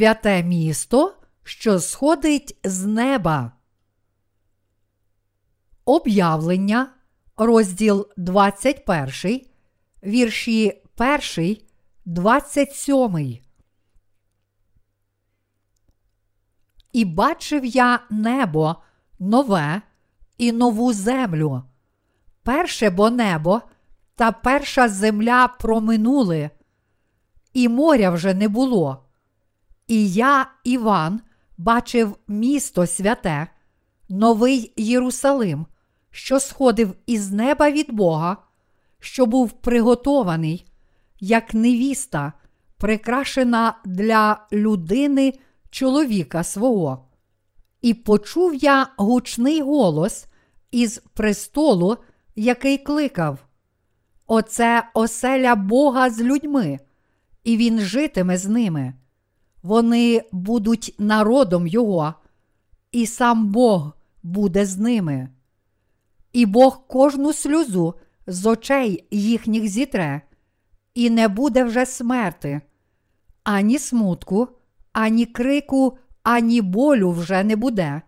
святе 0.00 0.42
місто, 0.42 1.14
що 1.42 1.80
сходить 1.80 2.58
з 2.64 2.86
неба. 2.86 3.52
Об'явлення, 5.84 6.88
розділ 7.36 8.08
21, 8.16 9.40
вірші 10.02 10.82
1, 11.36 11.56
27. 12.04 13.38
І 16.92 17.04
бачив 17.04 17.64
я 17.64 18.00
небо 18.10 18.76
нове 19.18 19.82
і 20.38 20.52
нову 20.52 20.92
землю. 20.92 21.62
Перше 22.42 22.90
бо 22.90 23.10
небо 23.10 23.62
та 24.14 24.32
перша 24.32 24.88
земля 24.88 25.48
проминули, 25.48 26.50
і 27.52 27.68
моря 27.68 28.10
вже 28.10 28.34
не 28.34 28.48
було. 28.48 29.09
І 29.90 30.10
я, 30.12 30.46
Іван, 30.64 31.20
бачив 31.58 32.16
місто 32.28 32.86
святе, 32.86 33.46
новий 34.08 34.72
Єрусалим, 34.76 35.66
що 36.10 36.40
сходив 36.40 36.94
із 37.06 37.32
неба 37.32 37.70
від 37.70 37.92
Бога, 37.92 38.36
що 39.00 39.26
був 39.26 39.52
приготований, 39.52 40.66
як 41.20 41.54
невіста, 41.54 42.32
прикрашена 42.76 43.74
для 43.84 44.46
людини 44.52 45.32
чоловіка 45.70 46.44
свого. 46.44 47.08
І 47.80 47.94
почув 47.94 48.54
я 48.54 48.86
гучний 48.96 49.62
голос 49.62 50.26
із 50.70 50.98
престолу, 50.98 51.96
який 52.36 52.78
кликав: 52.78 53.38
Оце 54.26 54.88
оселя 54.94 55.54
Бога 55.54 56.10
з 56.10 56.20
людьми, 56.20 56.78
і 57.44 57.56
він 57.56 57.80
житиме 57.80 58.38
з 58.38 58.46
ними. 58.46 58.94
Вони 59.62 60.22
будуть 60.32 60.94
народом 60.98 61.66
Його, 61.66 62.14
і 62.92 63.06
сам 63.06 63.46
Бог 63.48 63.92
буде 64.22 64.66
з 64.66 64.78
ними. 64.78 65.28
І 66.32 66.46
Бог 66.46 66.86
кожну 66.86 67.32
сльозу 67.32 67.94
з 68.26 68.46
очей 68.46 69.04
їхніх 69.10 69.68
зітре, 69.68 70.22
і 70.94 71.10
не 71.10 71.28
буде 71.28 71.64
вже 71.64 71.86
смерти, 71.86 72.60
ані 73.44 73.78
смутку, 73.78 74.48
ані 74.92 75.26
крику, 75.26 75.98
ані 76.22 76.62
болю 76.62 77.10
вже 77.10 77.44
не 77.44 77.56
буде, 77.56 78.02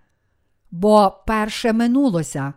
бо 0.71 1.23
перше 1.27 1.73
минулося. 1.73 2.53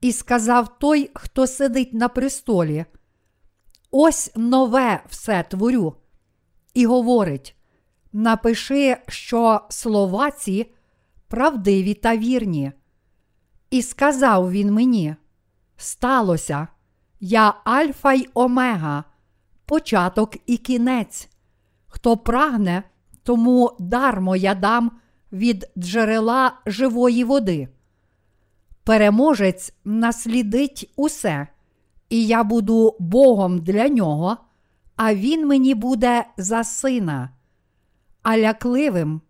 І 0.00 0.12
сказав 0.12 0.78
той, 0.78 1.10
хто 1.14 1.46
сидить 1.46 1.94
на 1.94 2.08
престолі: 2.08 2.84
Ось 3.90 4.30
нове 4.36 5.02
все 5.08 5.42
творю. 5.42 5.94
І 6.74 6.86
говорить: 6.86 7.56
напиши, 8.14 8.96
що 9.08 9.60
слова 9.68 10.30
ці 10.30 10.66
правдиві 11.28 11.94
та 11.94 12.16
вірні. 12.16 12.72
І 13.70 13.82
сказав 13.82 14.50
він 14.50 14.72
мені: 14.72 15.16
Сталося, 15.76 16.68
я 17.20 17.54
Альфа 17.64 18.12
й 18.12 18.28
Омега, 18.34 19.04
початок 19.66 20.36
і 20.46 20.56
кінець. 20.56 21.28
Хто 21.86 22.16
прагне, 22.16 22.82
тому 23.22 23.76
дармо 23.78 24.36
я 24.36 24.54
дам 24.54 24.92
від 25.32 25.70
джерела 25.78 26.52
живої 26.66 27.24
води. 27.24 27.68
Переможець 28.84 29.74
наслідить 29.84 30.92
усе, 30.96 31.46
і 32.08 32.26
я 32.26 32.44
буду 32.44 32.96
Богом 32.98 33.58
для 33.58 33.88
нього, 33.88 34.36
а 34.96 35.14
він 35.14 35.46
мені 35.46 35.74
буде 35.74 36.24
за 36.36 36.64
сина, 36.64 37.30
а 38.24 38.38
лякливим 38.38 39.20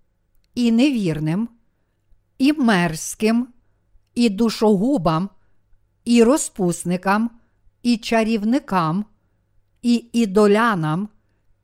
і 0.54 0.72
невірним, 0.72 1.48
і 2.38 2.52
мерзким, 2.52 3.48
і 4.14 4.28
душогубам, 4.28 5.30
і 6.04 6.22
розпусникам, 6.22 7.30
і 7.82 7.96
чарівникам, 7.96 9.04
і 9.82 10.06
ідолянам, 10.12 11.08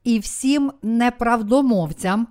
і 0.05 0.19
всім 0.19 0.73
неправдомовцям, 0.83 2.29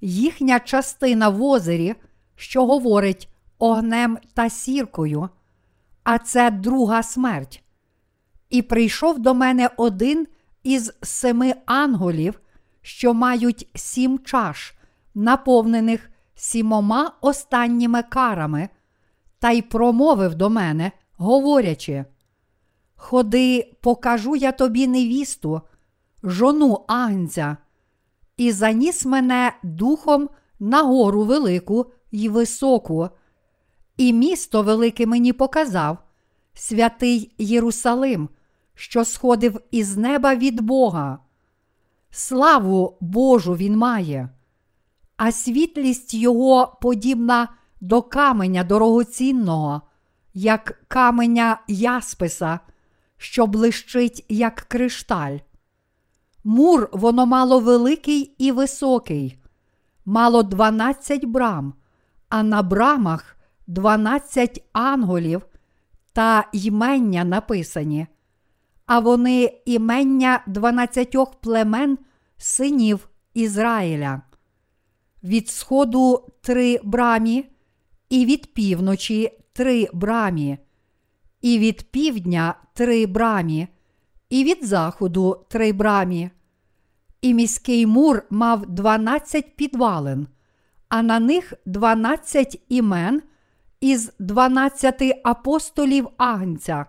їхня 0.00 0.60
частина 0.60 1.28
в 1.28 1.42
озері, 1.42 1.94
що 2.34 2.66
говорить 2.66 3.28
огнем 3.58 4.18
та 4.34 4.50
сіркою, 4.50 5.28
а 6.04 6.18
це 6.18 6.50
друга 6.50 7.02
смерть. 7.02 7.62
І 8.50 8.62
прийшов 8.62 9.18
до 9.18 9.34
мене 9.34 9.70
один 9.76 10.26
із 10.62 10.92
семи 11.02 11.54
анголів, 11.66 12.40
що 12.86 13.14
мають 13.14 13.68
сім 13.74 14.18
чаш, 14.18 14.74
наповнених 15.14 16.10
сімома 16.34 17.12
останніми 17.20 18.02
карами, 18.02 18.68
та 19.38 19.50
й 19.50 19.62
промовив 19.62 20.34
до 20.34 20.50
мене, 20.50 20.92
говорячи: 21.16 22.04
Ходи, 22.96 23.72
покажу 23.80 24.36
я 24.36 24.52
тобі 24.52 24.86
невісту, 24.86 25.60
жону 26.22 26.84
Агнця, 26.88 27.56
і 28.36 28.52
заніс 28.52 29.04
мене 29.04 29.52
духом 29.62 30.28
на 30.60 30.82
гору 30.82 31.24
велику 31.24 31.92
й 32.12 32.28
високу, 32.28 33.08
і 33.96 34.12
місто 34.12 34.62
велике 34.62 35.06
мені 35.06 35.32
показав, 35.32 35.98
святий 36.54 37.34
Єрусалим, 37.38 38.28
що 38.74 39.04
сходив 39.04 39.60
із 39.70 39.96
неба 39.96 40.34
від 40.34 40.60
Бога. 40.60 41.18
Славу 42.18 42.96
Божу 43.00 43.56
він 43.56 43.76
має, 43.76 44.28
а 45.16 45.32
світлість 45.32 46.14
його 46.14 46.78
подібна 46.82 47.48
до 47.80 48.02
каменя 48.02 48.64
дорогоцінного, 48.64 49.82
як 50.34 50.84
каменя 50.88 51.60
ясписа, 51.68 52.60
що 53.16 53.46
блищить, 53.46 54.24
як 54.28 54.54
кришталь. 54.54 55.38
Мур 56.44 56.88
воно 56.92 57.26
мало 57.26 57.60
великий 57.60 58.34
і 58.38 58.52
високий, 58.52 59.38
мало 60.04 60.42
дванадцять 60.42 61.24
брам, 61.24 61.74
а 62.28 62.42
на 62.42 62.62
брамах 62.62 63.36
дванадцять 63.66 64.64
анголів 64.72 65.42
та 66.12 66.48
ймення 66.52 67.24
написані, 67.24 68.06
а 68.86 68.98
вони 68.98 69.62
імення 69.64 70.42
дванадцятьох 70.46 71.34
племен 71.34 71.98
синів 72.38 73.08
Ізраїля. 73.34 74.22
Від 75.24 75.48
сходу 75.48 76.32
три 76.40 76.80
брамі, 76.82 77.50
і 78.08 78.24
від 78.26 78.54
півночі 78.54 79.30
три 79.52 79.88
брамі, 79.92 80.58
і 81.42 81.58
від 81.58 81.90
півдня 81.90 82.54
три 82.74 83.06
брамі, 83.06 83.68
і 84.30 84.44
від 84.44 84.66
заходу 84.66 85.44
три 85.48 85.72
брамі. 85.72 86.30
І 87.20 87.34
міський 87.34 87.86
мур 87.86 88.22
мав 88.30 88.66
дванадцять 88.66 89.56
підвалин, 89.56 90.26
а 90.88 91.02
на 91.02 91.20
них 91.20 91.52
дванадцять 91.66 92.62
імен 92.68 93.22
із 93.80 94.12
дванадцяти 94.18 95.20
апостолів 95.24 96.08
Агнця. 96.16 96.86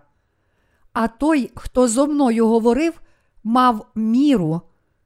А 0.92 1.08
той, 1.08 1.50
хто 1.54 1.88
зо 1.88 2.06
мною 2.06 2.48
говорив, 2.48 3.00
мав 3.44 3.86
міру, 3.94 4.60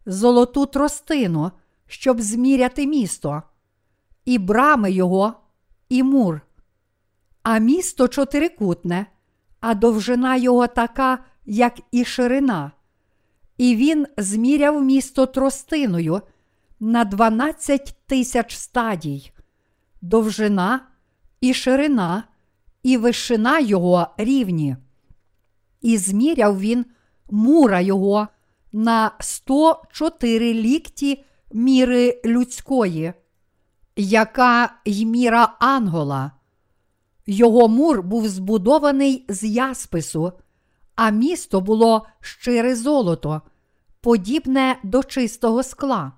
золоту 0.07 0.67
тростину, 0.67 1.51
щоб 1.87 2.21
зміряти 2.21 2.87
місто, 2.87 3.43
і 4.25 4.39
брами 4.39 4.93
його, 4.93 5.35
і 5.89 6.03
мур. 6.03 6.41
А 7.43 7.59
місто 7.59 8.09
чотирикутне, 8.09 9.07
а 9.61 9.75
довжина 9.75 10.37
його 10.37 10.67
така, 10.67 11.19
як 11.45 11.81
і 11.91 12.05
ширина. 12.05 12.73
І 13.59 13.77
він 13.77 14.07
зміряв 14.17 14.83
місто 14.83 15.27
тростиною 15.27 16.21
на 16.81 17.05
12 17.05 17.97
тисяч 18.07 18.57
стадій, 18.57 19.33
довжина 20.01 20.81
і 21.41 21.55
ширина, 21.55 22.25
і 22.83 22.97
вишина 22.97 23.59
його 23.59 24.07
рівні. 24.17 24.77
І 25.81 25.99
зміряв 25.99 26.61
він 26.61 26.87
мура 27.31 27.81
його 27.81 28.29
на 28.73 29.11
104 29.21 30.55
лікті 30.55 31.25
міри 31.53 32.21
людської, 32.25 33.13
яка 33.97 34.75
й 34.85 35.07
міра 35.07 35.57
ангола. 35.61 36.31
Його 37.27 37.69
мур 37.69 38.03
був 38.03 38.29
збудований 38.29 39.25
з 39.29 39.45
яспису, 39.45 40.33
а 40.95 41.11
місто 41.11 41.61
було 41.61 42.07
щире 42.21 42.77
золото, 42.77 43.43
подібне 44.01 44.79
до 44.83 45.03
чистого 45.03 45.63
скла. 45.63 46.13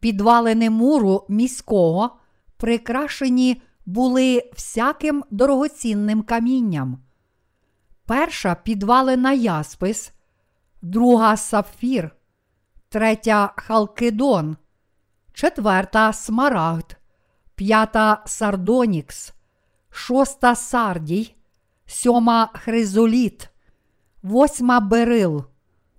Підвалини 0.00 0.70
муру 0.70 1.26
міського 1.28 2.16
прикрашені 2.56 3.62
були 3.86 4.50
всяким 4.54 5.24
дорогоцінним 5.30 6.22
камінням. 6.22 6.98
Перша 8.06 8.54
підвалина 8.54 9.32
яспис, 9.32 10.12
друга 10.84 11.36
сапфір, 11.36 12.10
третя 12.88 13.52
халкидон, 13.56 14.56
четверта 15.32 16.12
смарагд, 16.12 16.96
п'ята 17.54 18.22
сардонікс, 18.26 19.32
шоста 19.90 20.54
сардій, 20.54 21.34
сьома 21.86 22.50
хризоліт, 22.54 23.48
восьма 24.22 24.80
берил, 24.80 25.44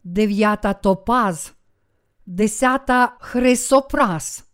дев'ята 0.03 0.73
топаз, 0.73 1.53
десята 2.25 3.17
хрисопрас, 3.19 4.45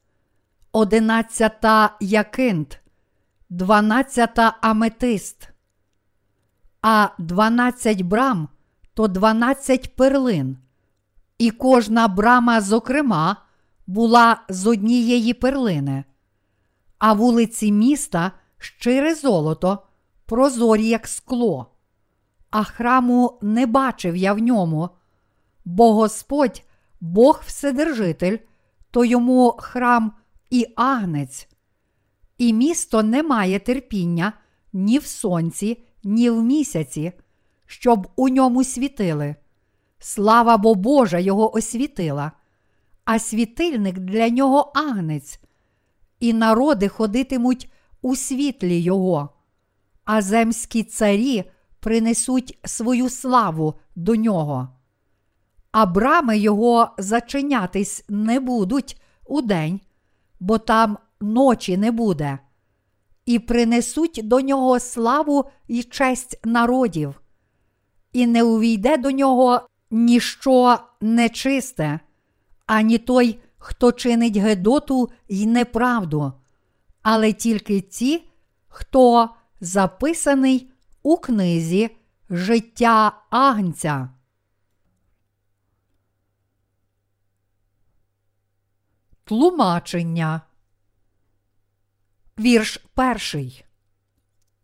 одинадцята 0.71 1.97
якинт, 1.99 2.81
дванадцята 3.49 4.57
аметист, 4.61 5.49
а 6.81 7.09
дванадцять 7.17 8.01
брам 8.01 8.49
то 8.93 9.07
дванадцять 9.07 9.95
перлин, 9.95 10.57
і 11.37 11.51
кожна 11.51 12.07
брама, 12.07 12.61
зокрема, 12.61 13.37
була 13.87 14.41
з 14.49 14.67
однієї 14.67 15.33
перлини, 15.33 16.03
а 16.97 17.13
вулиці 17.13 17.71
міста 17.71 18.31
щире 18.57 19.15
золото, 19.15 19.79
прозорі, 20.25 20.87
як 20.87 21.07
скло, 21.07 21.71
а 22.49 22.63
храму 22.63 23.39
не 23.41 23.65
бачив 23.65 24.15
я 24.15 24.33
в 24.33 24.39
ньому, 24.39 24.89
бо 25.65 25.93
Господь, 25.93 26.63
Бог 27.01 27.43
Вседержитель, 27.45 28.37
то 28.91 29.05
йому 29.05 29.55
храм 29.59 30.13
і 30.49 30.67
агнець, 30.75 31.47
і 32.37 32.53
місто 32.53 33.03
не 33.03 33.23
має 33.23 33.59
терпіння 33.59 34.33
ні 34.73 34.99
в 34.99 35.05
сонці, 35.05 35.83
ні 36.03 36.29
в 36.29 36.43
місяці, 36.43 37.13
щоб 37.71 38.07
у 38.15 38.29
ньому 38.29 38.63
світили. 38.63 39.35
Слава 39.99 40.57
бо 40.57 40.75
Божа 40.75 41.19
його 41.19 41.55
освітила, 41.55 42.31
а 43.05 43.19
світильник 43.19 43.99
для 43.99 44.29
нього 44.29 44.71
агнець, 44.75 45.39
і 46.19 46.33
народи 46.33 46.87
ходитимуть 46.87 47.71
у 48.01 48.15
світлі 48.15 48.79
Його, 48.79 49.29
а 50.05 50.21
земські 50.21 50.83
царі 50.83 51.43
принесуть 51.79 52.59
свою 52.65 53.09
славу 53.09 53.73
до 53.95 54.15
нього. 54.15 54.69
А 55.71 55.85
брами 55.85 56.37
його 56.37 56.89
зачинятись 56.97 58.05
не 58.09 58.39
будуть 58.39 59.01
у 59.25 59.41
день, 59.41 59.79
бо 60.39 60.57
там 60.57 60.97
ночі 61.21 61.77
не 61.77 61.91
буде, 61.91 62.39
і 63.25 63.39
принесуть 63.39 64.19
до 64.23 64.41
нього 64.41 64.79
славу 64.79 65.45
і 65.67 65.83
честь 65.83 66.39
народів, 66.45 67.21
і 68.13 68.27
не 68.27 68.43
увійде 68.43 68.97
до 68.97 69.11
нього 69.11 69.61
ніщо 69.91 70.79
нечисте, 71.01 71.99
ані 72.65 72.97
той, 72.97 73.39
хто 73.57 73.91
чинить 73.91 74.37
гедоту 74.37 75.11
й 75.29 75.45
неправду, 75.45 76.33
але 77.01 77.33
тільки 77.33 77.81
ті, 77.81 78.23
хто 78.67 79.29
записаний 79.61 80.71
у 81.03 81.17
книзі 81.17 81.97
Життя 82.29 83.21
Агнця. 83.29 84.09
Тлумачення. 89.23 90.41
Вірш 92.39 92.77
перший. 92.93 93.65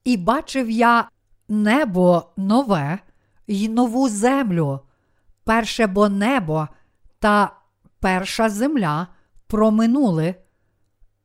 І 0.03 0.17
бачив 0.17 0.69
я 0.69 1.09
небо 1.47 2.31
нове 2.37 2.99
й 3.47 3.69
нову 3.69 4.09
землю, 4.09 4.79
перше 5.43 5.87
бо 5.87 6.09
небо 6.09 6.67
та 7.19 7.51
перша 7.99 8.49
земля 8.49 9.07
проминули, 9.47 10.35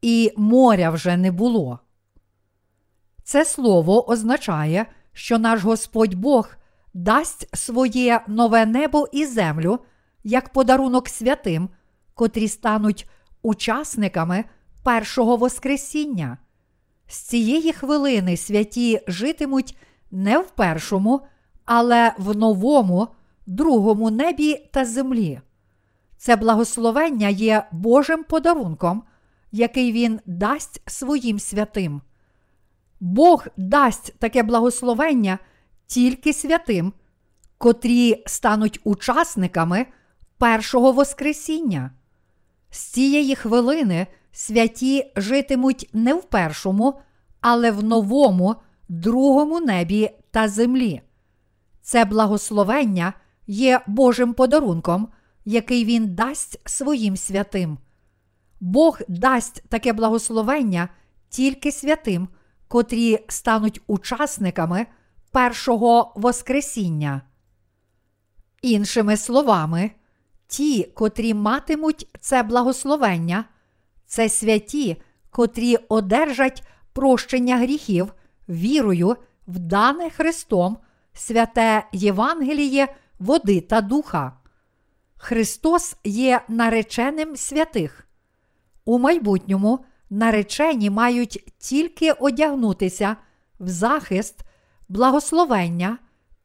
і 0.02 0.32
моря 0.36 0.90
вже 0.90 1.16
не 1.16 1.32
було. 1.32 1.78
Це 3.22 3.44
слово 3.44 4.10
означає, 4.10 4.86
що 5.12 5.38
наш 5.38 5.62
Господь 5.62 6.14
Бог 6.14 6.48
дасть 6.94 7.56
своє 7.56 8.20
нове 8.26 8.66
небо 8.66 9.08
і 9.12 9.26
землю 9.26 9.78
як 10.24 10.48
подарунок 10.48 11.08
святим, 11.08 11.68
котрі 12.14 12.48
стануть 12.48 13.08
учасниками 13.42 14.44
першого 14.84 15.36
Воскресіння. 15.36 16.38
З 17.06 17.16
цієї 17.16 17.72
хвилини 17.72 18.36
святі 18.36 19.00
житимуть 19.06 19.76
не 20.10 20.38
в 20.38 20.50
першому, 20.50 21.20
але 21.74 22.12
в 22.18 22.36
новому, 22.36 23.08
другому 23.46 24.10
небі 24.10 24.68
та 24.72 24.84
землі. 24.84 25.40
Це 26.16 26.36
благословення 26.36 27.28
є 27.28 27.66
Божим 27.72 28.24
подарунком, 28.24 29.02
який 29.52 29.92
Він 29.92 30.20
дасть 30.26 30.82
своїм 30.86 31.38
святим. 31.38 32.02
Бог 33.00 33.46
дасть 33.56 34.18
таке 34.18 34.42
благословення 34.42 35.38
тільки 35.86 36.32
святим, 36.32 36.92
котрі 37.58 38.22
стануть 38.26 38.80
учасниками 38.84 39.86
першого 40.38 40.92
Воскресіння. 40.92 41.90
З 42.70 42.78
цієї 42.78 43.34
хвилини 43.34 44.06
святі 44.32 45.12
житимуть 45.16 45.90
не 45.92 46.14
в 46.14 46.22
першому, 46.22 47.00
але 47.40 47.70
в 47.70 47.84
новому, 47.84 48.56
другому 48.88 49.60
небі 49.60 50.10
та 50.30 50.48
землі. 50.48 51.02
Це 51.82 52.04
благословення 52.04 53.12
є 53.46 53.80
Божим 53.86 54.34
подарунком, 54.34 55.08
який 55.44 55.84
Він 55.84 56.14
дасть 56.14 56.60
своїм 56.68 57.16
святим. 57.16 57.78
Бог 58.60 58.98
дасть 59.08 59.62
таке 59.68 59.92
благословення 59.92 60.88
тільки 61.28 61.72
святим, 61.72 62.28
котрі 62.68 63.18
стануть 63.28 63.80
учасниками 63.86 64.86
першого 65.30 66.12
Воскресіння. 66.16 67.22
Іншими 68.62 69.16
словами, 69.16 69.90
ті, 70.46 70.84
котрі 70.84 71.34
матимуть 71.34 72.08
це 72.20 72.42
благословення, 72.42 73.44
це 74.06 74.28
святі, 74.28 75.02
котрі 75.30 75.76
одержать 75.76 76.62
прощення 76.92 77.56
гріхів 77.56 78.14
вірою 78.48 79.16
в 79.46 79.58
дане 79.58 80.10
Христом 80.10 80.78
святе 81.14 81.86
Євангеліє, 81.92 82.94
води 83.18 83.60
та 83.60 83.80
духа. 83.80 84.32
Христос 85.16 85.96
є 86.04 86.40
нареченим 86.48 87.36
святих. 87.36 88.08
У 88.84 88.98
майбутньому 88.98 89.84
наречені 90.10 90.90
мають 90.90 91.54
тільки 91.58 92.12
одягнутися 92.12 93.16
в 93.60 93.68
захист, 93.68 94.40
благословення 94.88 95.98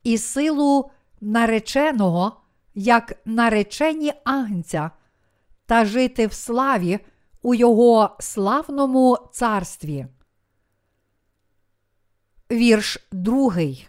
і 0.03 0.17
силу 0.17 0.91
нареченого, 1.21 2.41
як 2.75 3.13
наречені 3.25 4.13
агнця, 4.23 4.91
та 5.65 5.85
жити 5.85 6.27
в 6.27 6.33
славі 6.33 6.99
у 7.41 7.55
Його 7.55 8.15
славному 8.19 9.17
царстві. 9.31 10.07
Вірш 12.51 13.07
другий. 13.11 13.87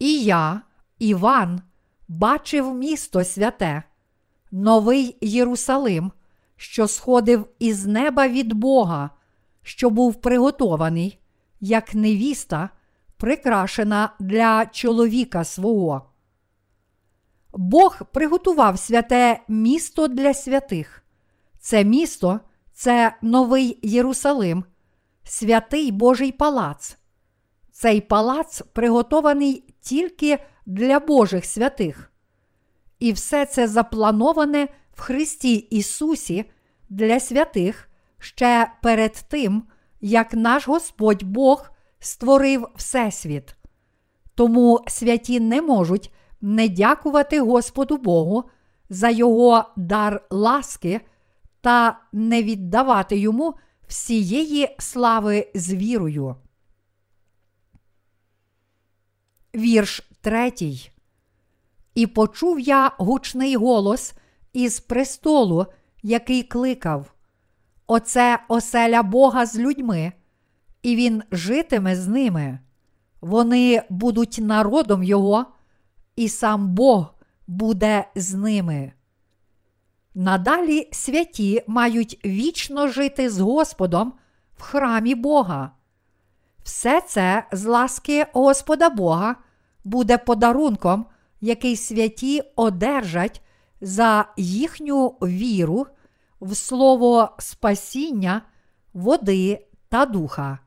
І 0.00 0.22
я, 0.22 0.60
Іван, 0.98 1.60
бачив 2.08 2.74
місто 2.74 3.24
святе, 3.24 3.82
новий 4.50 5.16
Єрусалим, 5.20 6.12
що 6.56 6.88
сходив 6.88 7.46
із 7.58 7.86
неба 7.86 8.28
від 8.28 8.52
Бога, 8.52 9.10
що 9.62 9.90
був 9.90 10.20
приготований, 10.20 11.18
як 11.60 11.94
невіста, 11.94 12.70
прикрашена 13.16 14.12
для 14.20 14.66
чоловіка 14.66 15.44
свого. 15.44 16.10
Бог 17.52 18.02
приготував 18.12 18.78
святе 18.78 19.40
місто 19.48 20.08
для 20.08 20.34
святих. 20.34 21.04
Це 21.58 21.84
місто 21.84 22.40
це 22.72 23.16
новий 23.22 23.78
Єрусалим, 23.82 24.64
святий 25.24 25.92
Божий 25.92 26.32
палац. 26.32 26.96
Цей 27.72 28.00
палац 28.00 28.62
приготований 28.72 29.69
тільки 29.80 30.38
для 30.66 31.00
Божих 31.00 31.44
святих. 31.44 32.12
І 32.98 33.12
все 33.12 33.46
це 33.46 33.68
заплановане 33.68 34.68
в 34.94 35.00
Христі 35.00 35.54
Ісусі 35.54 36.44
для 36.88 37.20
святих 37.20 37.88
ще 38.18 38.72
перед 38.82 39.24
тим, 39.28 39.62
як 40.00 40.34
наш 40.34 40.68
Господь 40.68 41.22
Бог 41.22 41.70
створив 41.98 42.66
Всесвіт. 42.76 43.56
Тому 44.34 44.80
святі 44.86 45.40
не 45.40 45.62
можуть 45.62 46.12
не 46.40 46.68
дякувати 46.68 47.40
Господу 47.40 47.96
Богу 47.96 48.44
за 48.90 49.08
Його 49.10 49.64
дар 49.76 50.26
ласки 50.30 51.00
та 51.60 52.00
не 52.12 52.42
віддавати 52.42 53.16
йому 53.16 53.54
всієї 53.88 54.76
слави 54.78 55.50
з 55.54 55.74
вірою. 55.74 56.36
Вірш 59.54 60.10
третій. 60.20 60.90
І 61.94 62.06
почув 62.06 62.60
я 62.60 62.92
гучний 62.98 63.56
голос 63.56 64.14
із 64.52 64.80
престолу, 64.80 65.66
який 66.02 66.42
кликав: 66.42 67.14
Оце 67.86 68.38
оселя 68.48 69.02
Бога 69.02 69.46
з 69.46 69.58
людьми, 69.58 70.12
і 70.82 70.96
Він 70.96 71.22
житиме 71.32 71.96
з 71.96 72.08
ними. 72.08 72.58
Вони 73.20 73.82
будуть 73.90 74.38
народом 74.38 75.02
Його, 75.02 75.46
і 76.16 76.28
сам 76.28 76.68
Бог 76.74 77.14
буде 77.46 78.04
з 78.14 78.34
ними. 78.34 78.92
Надалі 80.14 80.88
святі 80.92 81.64
мають 81.66 82.20
вічно 82.24 82.88
жити 82.88 83.30
з 83.30 83.40
Господом 83.40 84.12
в 84.56 84.62
храмі 84.62 85.14
Бога. 85.14 85.72
Все 86.62 87.00
це 87.00 87.44
з 87.52 87.64
ласки 87.64 88.26
Господа 88.32 88.90
Бога 88.90 89.36
буде 89.84 90.18
подарунком, 90.18 91.06
який 91.40 91.76
святі 91.76 92.42
одержать 92.56 93.42
за 93.80 94.24
їхню 94.36 95.08
віру 95.08 95.86
в 96.40 96.54
слово 96.54 97.30
спасіння, 97.38 98.42
води 98.92 99.66
та 99.88 100.06
духа. 100.06 100.58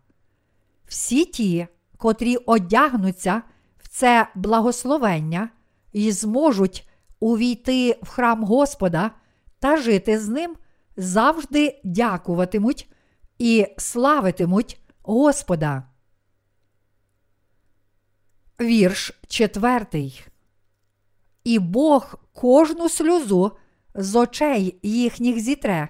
Всі 0.88 1.26
ті, 1.26 1.68
котрі 1.98 2.36
одягнуться 2.36 3.42
в 3.78 3.88
це 3.88 4.28
благословення 4.36 5.50
і 5.94 6.12
зможуть 6.12 6.90
увійти 7.20 8.00
в 8.04 8.08
храм 8.08 8.44
Господа 8.44 9.12
та 9.60 9.78
жити 9.78 10.20
з 10.20 10.30
ним, 10.30 10.56
завжди 10.98 11.82
дякуватимуть 11.84 12.90
і 13.40 13.68
славитимуть 13.78 14.83
Господа. 15.04 15.84
Вірш 18.62 19.12
четвертий. 19.28 20.26
І 21.44 21.60
Бог 21.60 22.16
кожну 22.34 22.90
сльозу 22.90 23.52
з 23.96 24.16
очей 24.16 24.80
їхніх 24.84 25.40
зітре, 25.40 25.90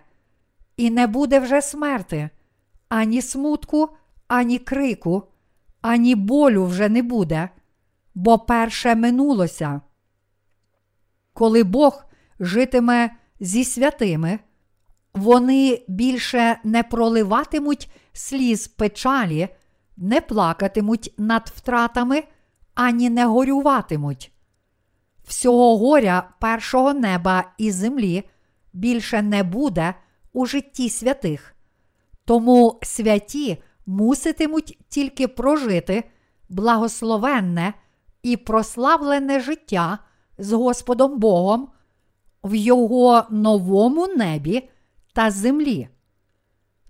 і 0.77 0.89
не 0.89 1.08
буде 1.08 1.39
вже 1.39 1.62
смерти, 1.62 2.29
ані 2.89 3.22
смутку, 3.22 3.89
ані 4.27 4.60
крику, 4.60 5.24
ані 5.82 6.15
болю 6.15 6.65
вже 6.65 6.89
не 6.89 7.03
буде, 7.03 7.50
бо 8.15 8.39
перше 8.39 8.96
минулося. 8.96 9.82
Коли 11.34 11.63
Бог 11.63 12.05
житиме 12.39 13.15
зі 13.39 13.65
святими, 13.65 14.39
вони 15.13 15.86
більше 15.88 16.60
не 16.63 16.84
проливатимуть 16.84 17.89
сліз 18.13 18.67
печалі, 18.67 19.50
не 19.98 20.22
плакатимуть 20.22 21.13
над 21.17 21.51
втратами, 21.55 22.24
ані 22.74 23.10
не 23.10 23.25
горюватимуть. 23.25 24.32
Всього 25.27 25.77
горя 25.77 26.29
першого 26.39 26.93
неба 26.93 27.51
і 27.58 27.72
землі 27.72 28.24
більше 28.74 29.22
не 29.22 29.43
буде 29.43 29.93
у 30.34 30.46
житті 30.46 30.89
святих, 30.89 31.55
тому 32.25 32.79
святі 32.84 33.63
муситимуть 33.86 34.77
тільки 34.89 35.27
прожити 35.27 36.03
благословенне 36.50 37.74
і 38.24 38.38
прославлене 38.38 39.39
життя 39.39 40.00
з 40.38 40.51
Господом 40.51 41.20
Богом 41.20 41.70
в 42.43 42.55
Його 42.55 43.24
новому 43.29 44.08
небі 44.08 44.70
та 45.13 45.32
землі. 45.32 45.88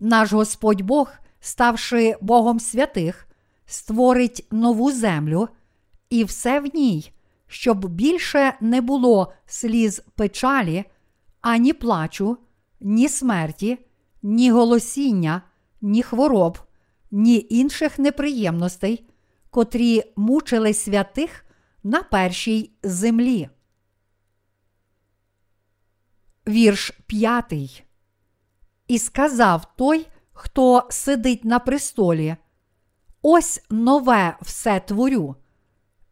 Наш 0.06 0.34
Господь 0.34 0.82
Бог, 0.82 1.12
ставши 1.40 2.18
Богом 2.22 2.60
святих, 2.60 3.28
створить 3.66 4.48
нову 4.52 4.92
землю 4.92 5.50
і 6.10 6.24
все 6.24 6.60
в 6.60 6.76
ній, 6.76 7.12
щоб 7.48 7.86
більше 7.86 8.54
не 8.62 8.82
було 8.82 9.34
сліз 9.46 10.02
печалі, 10.16 10.86
ані 11.42 11.74
плачу, 11.74 12.38
ні 12.80 13.10
смерті, 13.10 13.78
ні 14.24 14.52
голосіння, 14.52 15.42
ні 15.82 16.04
хвороб, 16.04 16.58
ні 17.12 17.48
інших 17.50 18.00
неприємностей, 18.00 19.10
котрі 19.50 20.04
мучили 20.16 20.74
святих 20.74 21.46
на 21.84 22.04
першій 22.04 22.72
землі. 22.84 23.50
Вірш 26.48 26.92
п'ятий. 27.08 27.84
І 28.94 29.00
сказав 29.00 29.66
той, 29.76 30.08
хто 30.34 30.88
сидить 30.90 31.46
на 31.46 31.60
престолі: 31.60 32.36
Ось 33.22 33.66
нове 33.70 34.38
все 34.42 34.80
творю. 34.80 35.36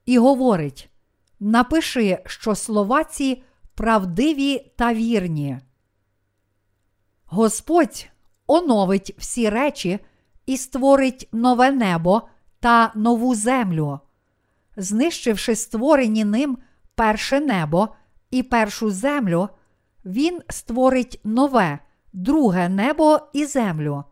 І 0.05 0.17
говорить: 0.17 0.89
Напиши, 1.39 2.19
що 2.25 2.55
слова 2.55 3.03
ці 3.03 3.43
правдиві 3.75 4.71
та 4.75 4.93
вірні. 4.93 5.59
Господь 7.25 8.07
оновить 8.47 9.15
всі 9.17 9.49
речі 9.49 9.99
і 10.45 10.57
створить 10.57 11.29
нове 11.31 11.71
небо 11.71 12.21
та 12.59 12.91
нову 12.95 13.35
землю, 13.35 13.99
знищивши 14.77 15.55
створені 15.55 16.25
ним 16.25 16.57
перше 16.95 17.39
небо 17.39 17.89
і 18.31 18.43
першу 18.43 18.91
землю, 18.91 19.49
Він 20.05 20.41
створить 20.49 21.21
нове, 21.23 21.79
друге 22.13 22.69
небо 22.69 23.19
і 23.33 23.45
землю. 23.45 24.03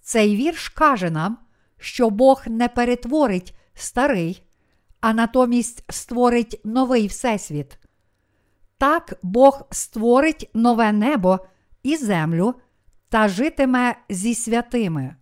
Цей 0.00 0.36
вірш 0.36 0.68
каже 0.68 1.10
нам, 1.10 1.38
що 1.78 2.10
Бог 2.10 2.42
не 2.46 2.68
перетворить 2.68 3.54
старий, 3.74 4.42
а 5.00 5.12
натомість 5.12 5.84
створить 5.92 6.60
новий 6.64 7.06
Всесвіт. 7.06 7.78
Так 8.78 9.18
Бог 9.22 9.66
створить 9.70 10.50
нове 10.54 10.92
небо 10.92 11.38
і 11.82 11.96
землю 11.96 12.54
та 13.08 13.28
житиме 13.28 13.96
зі 14.08 14.34
святими. 14.34 15.16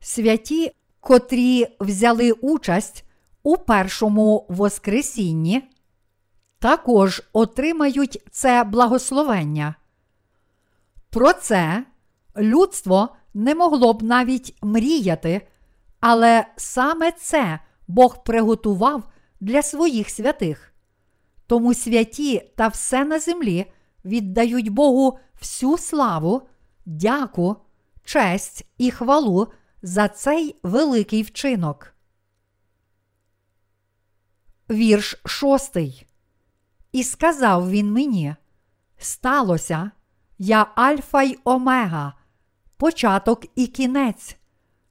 Святі, 0.00 0.72
котрі 1.00 1.66
взяли 1.80 2.32
участь 2.32 3.04
у 3.42 3.56
першому 3.56 4.46
Воскресінні, 4.48 5.62
також 6.58 7.22
отримають 7.32 8.22
це 8.30 8.64
благословення. 8.64 9.74
Про 11.12 11.32
це 11.32 11.84
людство 12.36 13.16
не 13.34 13.54
могло 13.54 13.94
б 13.94 14.02
навіть 14.02 14.56
мріяти, 14.62 15.48
але 16.00 16.46
саме 16.56 17.12
це 17.12 17.60
Бог 17.88 18.24
приготував 18.24 19.12
для 19.40 19.62
своїх 19.62 20.10
святих. 20.10 20.74
Тому 21.46 21.74
святі 21.74 22.52
та 22.56 22.68
все 22.68 23.04
на 23.04 23.20
землі 23.20 23.72
віддають 24.04 24.68
Богу 24.68 25.18
всю 25.40 25.78
славу, 25.78 26.42
дяку, 26.86 27.56
честь 28.04 28.66
і 28.78 28.90
хвалу 28.90 29.48
за 29.82 30.08
цей 30.08 30.56
великий 30.62 31.22
вчинок. 31.22 31.94
Вірш 34.70 35.20
шостий. 35.24 36.06
І 36.92 37.04
сказав 37.04 37.70
він 37.70 37.92
мені: 37.92 38.34
Сталося, 38.98 39.90
я 40.44 40.66
Альфа 40.74 41.22
й 41.22 41.38
Омега, 41.44 42.12
початок 42.76 43.44
і 43.56 43.66
кінець. 43.66 44.36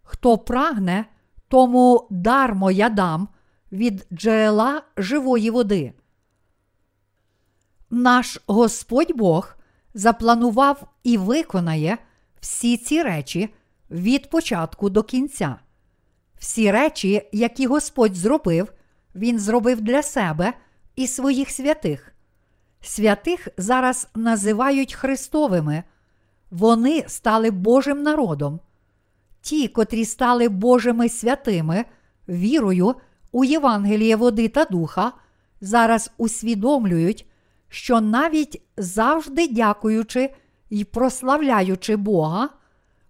Хто 0.01 0.37
прагне, 0.37 1.05
тому 1.47 2.07
дармо 2.09 2.71
я 2.71 2.89
дам 2.89 3.27
від 3.71 4.07
джерела 4.13 4.83
живої 4.97 5.49
води. 5.49 5.93
Наш 7.89 8.39
Господь 8.47 9.11
Бог 9.15 9.55
запланував 9.93 10.87
і 11.03 11.17
виконає 11.17 11.97
всі 12.39 12.77
ці 12.77 13.03
речі 13.03 13.53
від 13.89 14.29
початку 14.29 14.89
до 14.89 15.03
кінця. 15.03 15.59
Всі 16.39 16.71
речі, 16.71 17.29
які 17.31 17.67
Господь 17.67 18.15
зробив, 18.15 18.73
Він 19.15 19.39
зробив 19.39 19.81
для 19.81 20.03
себе 20.03 20.53
і 20.95 21.07
своїх 21.07 21.49
святих. 21.49 22.10
Святих 22.81 23.47
зараз 23.57 24.07
називають 24.15 24.93
Христовими, 24.93 25.83
вони 26.51 27.03
стали 27.07 27.51
Божим 27.51 28.03
народом. 28.03 28.59
Ті, 29.41 29.67
котрі 29.67 30.05
стали 30.05 30.49
Божими 30.49 31.09
святими, 31.09 31.85
вірою 32.29 32.95
у 33.31 33.43
Євангеліє 33.43 34.15
води 34.15 34.47
та 34.47 34.65
духа, 34.65 35.11
зараз 35.61 36.11
усвідомлюють, 36.17 37.25
що 37.69 38.01
навіть 38.01 38.61
завжди 38.77 39.47
дякуючи 39.47 40.33
і 40.69 40.83
прославляючи 40.83 41.95
Бога, 41.95 42.49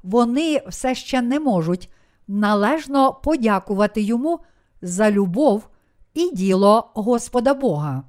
вони 0.04 0.62
все 0.68 0.96
ще 0.96 1.22
не 1.22 1.40
можуть 1.40 1.90
належно 2.28 3.13
подякувати 3.13 4.01
йому 4.01 4.40
за 4.82 5.12
любов 5.12 5.68
і 6.13 6.32
діло 6.32 6.92
Господа 6.94 7.54
Бога. 7.54 8.04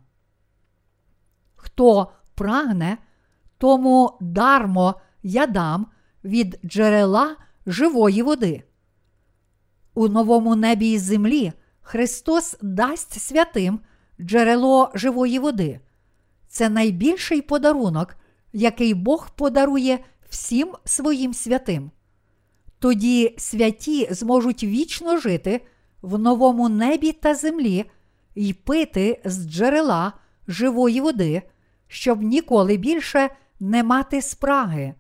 Хто 1.63 2.13
прагне, 2.35 2.99
тому 3.59 4.19
дармо 4.21 4.95
я 5.23 5.47
дам 5.47 5.87
від 6.25 6.61
джерела 6.65 7.37
живої 7.67 8.23
води. 8.23 8.63
У 9.95 10.09
новому 10.09 10.57
небі 10.57 10.93
і 10.93 10.99
землі 10.99 11.53
Христос 11.81 12.57
дасть 12.63 13.21
святим 13.21 13.81
джерело 14.21 14.91
живої 14.95 15.39
води. 15.39 15.81
Це 16.49 16.69
найбільший 16.69 17.43
подарунок, 17.43 18.17
який 18.53 18.95
Бог 18.95 19.31
подарує 19.31 19.99
всім 20.29 20.73
своїм 20.85 21.35
святим. 21.35 21.91
Тоді 22.79 23.35
святі 23.39 24.09
зможуть 24.11 24.65
вічно 24.65 25.17
жити 25.17 25.67
в 26.03 26.19
новому 26.19 26.69
небі 26.69 27.13
та 27.13 27.35
землі 27.35 27.91
і 28.35 28.53
пити 28.53 29.23
з 29.25 29.47
джерела 29.47 30.13
живої 30.49 31.01
води, 31.01 31.43
щоб 31.89 32.23
ніколи 32.23 32.77
більше 32.77 33.31
не 33.61 33.83
мати 33.83 34.23
спраги. 34.23 34.95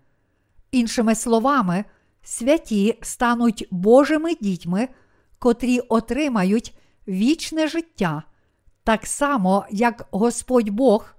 Іншими 0.70 1.14
словами, 1.14 1.84
святі 2.22 2.98
стануть 3.02 3.68
Божими 3.70 4.34
дітьми, 4.34 4.88
котрі 5.38 5.80
отримають 5.80 6.78
вічне 7.08 7.68
життя, 7.68 8.22
так 8.84 9.06
само, 9.06 9.66
як 9.70 10.08
Господь 10.10 10.68
Бог, 10.68 11.14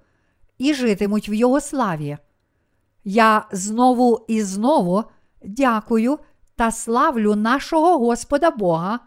і 0.58 0.74
житимуть 0.74 1.30
в 1.30 1.34
Його 1.34 1.62
славі. 1.62 2.18
Я 3.04 3.46
знову 3.52 4.26
і 4.28 4.42
знову 4.42 5.04
дякую 5.44 6.20
та 6.56 6.72
славлю 6.72 7.36
нашого 7.36 7.98
Господа 7.98 8.52
Бога 8.52 9.00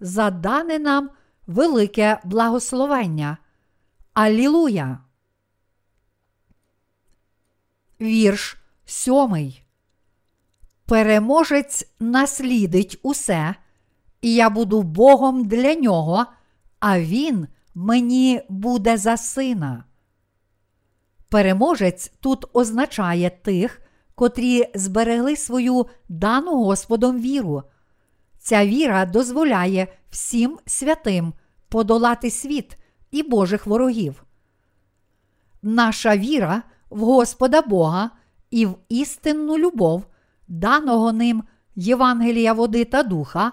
за 0.00 0.30
дане 0.30 0.78
нам 0.78 1.10
велике 1.46 2.20
благословення. 2.24 3.38
Алілуя! 4.16 4.98
Вірш 8.00 8.56
сьомий. 8.86 9.62
Переможець 10.86 11.90
наслідить 12.00 12.98
усе, 13.02 13.54
і 14.20 14.34
я 14.34 14.50
буду 14.50 14.82
Богом 14.82 15.44
для 15.44 15.74
нього, 15.74 16.26
а 16.80 17.00
він 17.00 17.48
мені 17.74 18.42
буде 18.48 18.96
за 18.96 19.16
сина. 19.16 19.84
Переможець 21.28 22.12
тут 22.20 22.44
означає 22.52 23.30
тих, 23.30 23.82
котрі 24.14 24.70
зберегли 24.74 25.36
свою 25.36 25.86
дану 26.08 26.64
Господом 26.64 27.20
віру. 27.20 27.62
Ця 28.38 28.66
віра 28.66 29.06
дозволяє 29.06 29.88
всім 30.10 30.58
святим 30.66 31.34
подолати 31.68 32.30
світ 32.30 32.78
і 33.10 33.22
Божих 33.22 33.66
ворогів. 33.66 34.24
Наша 35.62 36.16
віра 36.16 36.62
в 36.90 37.00
Господа 37.00 37.62
Бога 37.62 38.10
і 38.50 38.66
в 38.66 38.78
істинну 38.88 39.58
любов, 39.58 40.06
даного 40.48 41.12
ним 41.12 41.44
Євангелія 41.74 42.52
води 42.52 42.84
та 42.84 43.02
духа, 43.02 43.52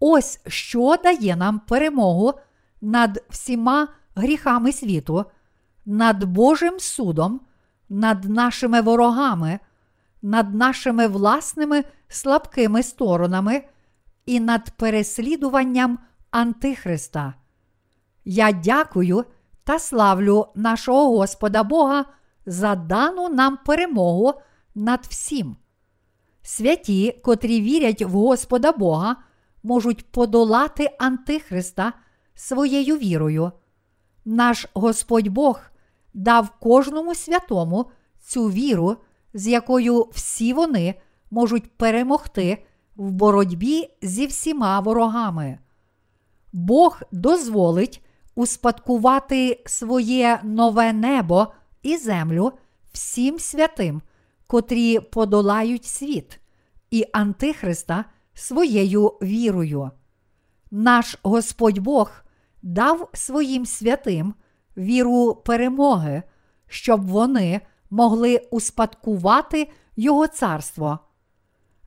ось 0.00 0.40
що 0.46 0.96
дає 1.04 1.36
нам 1.36 1.58
перемогу 1.58 2.34
над 2.80 3.24
всіма 3.30 3.88
гріхами 4.14 4.72
світу, 4.72 5.24
над 5.86 6.24
Божим 6.24 6.80
судом, 6.80 7.40
над 7.88 8.24
нашими 8.24 8.80
ворогами, 8.80 9.58
над 10.22 10.54
нашими 10.54 11.06
власними 11.06 11.84
слабкими 12.08 12.82
сторонами 12.82 13.62
і 14.26 14.40
над 14.40 14.70
переслідуванням 14.70 15.98
Антихриста. 16.30 17.34
Я 18.30 18.52
дякую 18.52 19.24
та 19.64 19.78
славлю 19.78 20.46
нашого 20.54 21.18
Господа 21.18 21.62
Бога 21.62 22.04
за 22.46 22.74
дану 22.74 23.28
нам 23.28 23.58
перемогу 23.66 24.34
над 24.74 25.00
всім. 25.08 25.56
Святі, 26.42 27.20
котрі 27.24 27.60
вірять 27.60 28.02
в 28.02 28.10
Господа 28.10 28.72
Бога, 28.72 29.16
можуть 29.62 30.12
подолати 30.12 30.90
Антихриста 30.98 31.92
своєю 32.34 32.96
вірою. 32.96 33.52
Наш 34.24 34.66
Господь 34.74 35.28
Бог 35.28 35.60
дав 36.14 36.50
кожному 36.60 37.14
святому 37.14 37.90
цю 38.20 38.50
віру, 38.50 38.96
з 39.34 39.48
якою 39.48 40.08
всі 40.12 40.52
вони 40.52 40.94
можуть 41.30 41.76
перемогти 41.76 42.64
в 42.96 43.10
боротьбі 43.10 43.90
зі 44.02 44.26
всіма 44.26 44.80
ворогами. 44.80 45.58
Бог 46.52 47.00
дозволить 47.12 48.02
успадкувати 48.38 49.62
своє 49.66 50.40
нове 50.42 50.92
небо 50.92 51.48
і 51.82 51.96
землю 51.96 52.52
всім 52.92 53.38
святим, 53.38 54.02
котрі 54.46 55.00
подолають 55.00 55.84
світ, 55.84 56.40
і 56.90 57.04
Антихриста 57.12 58.04
своєю 58.34 59.06
вірою. 59.06 59.90
Наш 60.70 61.18
Господь 61.22 61.78
Бог 61.78 62.10
дав 62.62 63.08
своїм 63.14 63.66
святим 63.66 64.34
віру 64.76 65.34
перемоги, 65.34 66.22
щоб 66.66 67.06
вони 67.06 67.60
могли 67.90 68.36
успадкувати 68.50 69.70
Його 69.96 70.26
царство. 70.26 70.98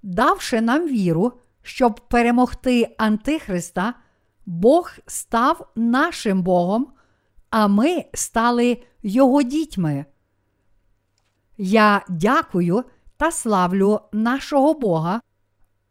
Давши 0.04 0.62
нам 0.62 0.88
віру, 0.88 1.34
щоб 1.62 2.00
перемогти 2.08 2.96
Антихриста, 2.98 3.94
Бог 4.52 4.92
став 5.08 5.72
нашим 5.76 6.44
Богом, 6.44 6.88
а 7.50 7.68
ми 7.68 8.06
стали 8.14 8.84
Його 9.04 9.44
дітьми. 9.44 10.06
Я 11.58 12.06
дякую 12.10 12.84
та 13.18 13.32
славлю 13.32 14.00
нашого 14.12 14.74
Бога, 14.74 15.22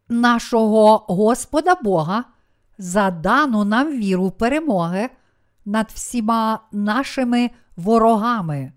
нашого 0.09 0.99
Господа 0.99 1.75
Бога, 1.75 2.25
за 2.79 3.11
дану 3.11 3.65
нам 3.65 3.99
віру 3.99 4.31
перемоги 4.31 5.11
над 5.65 5.91
всіма 5.91 6.61
нашими 6.73 7.51
ворогами. 7.77 8.73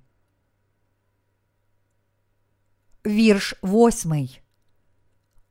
Вірш 3.06 3.56
восьмий. 3.62 4.42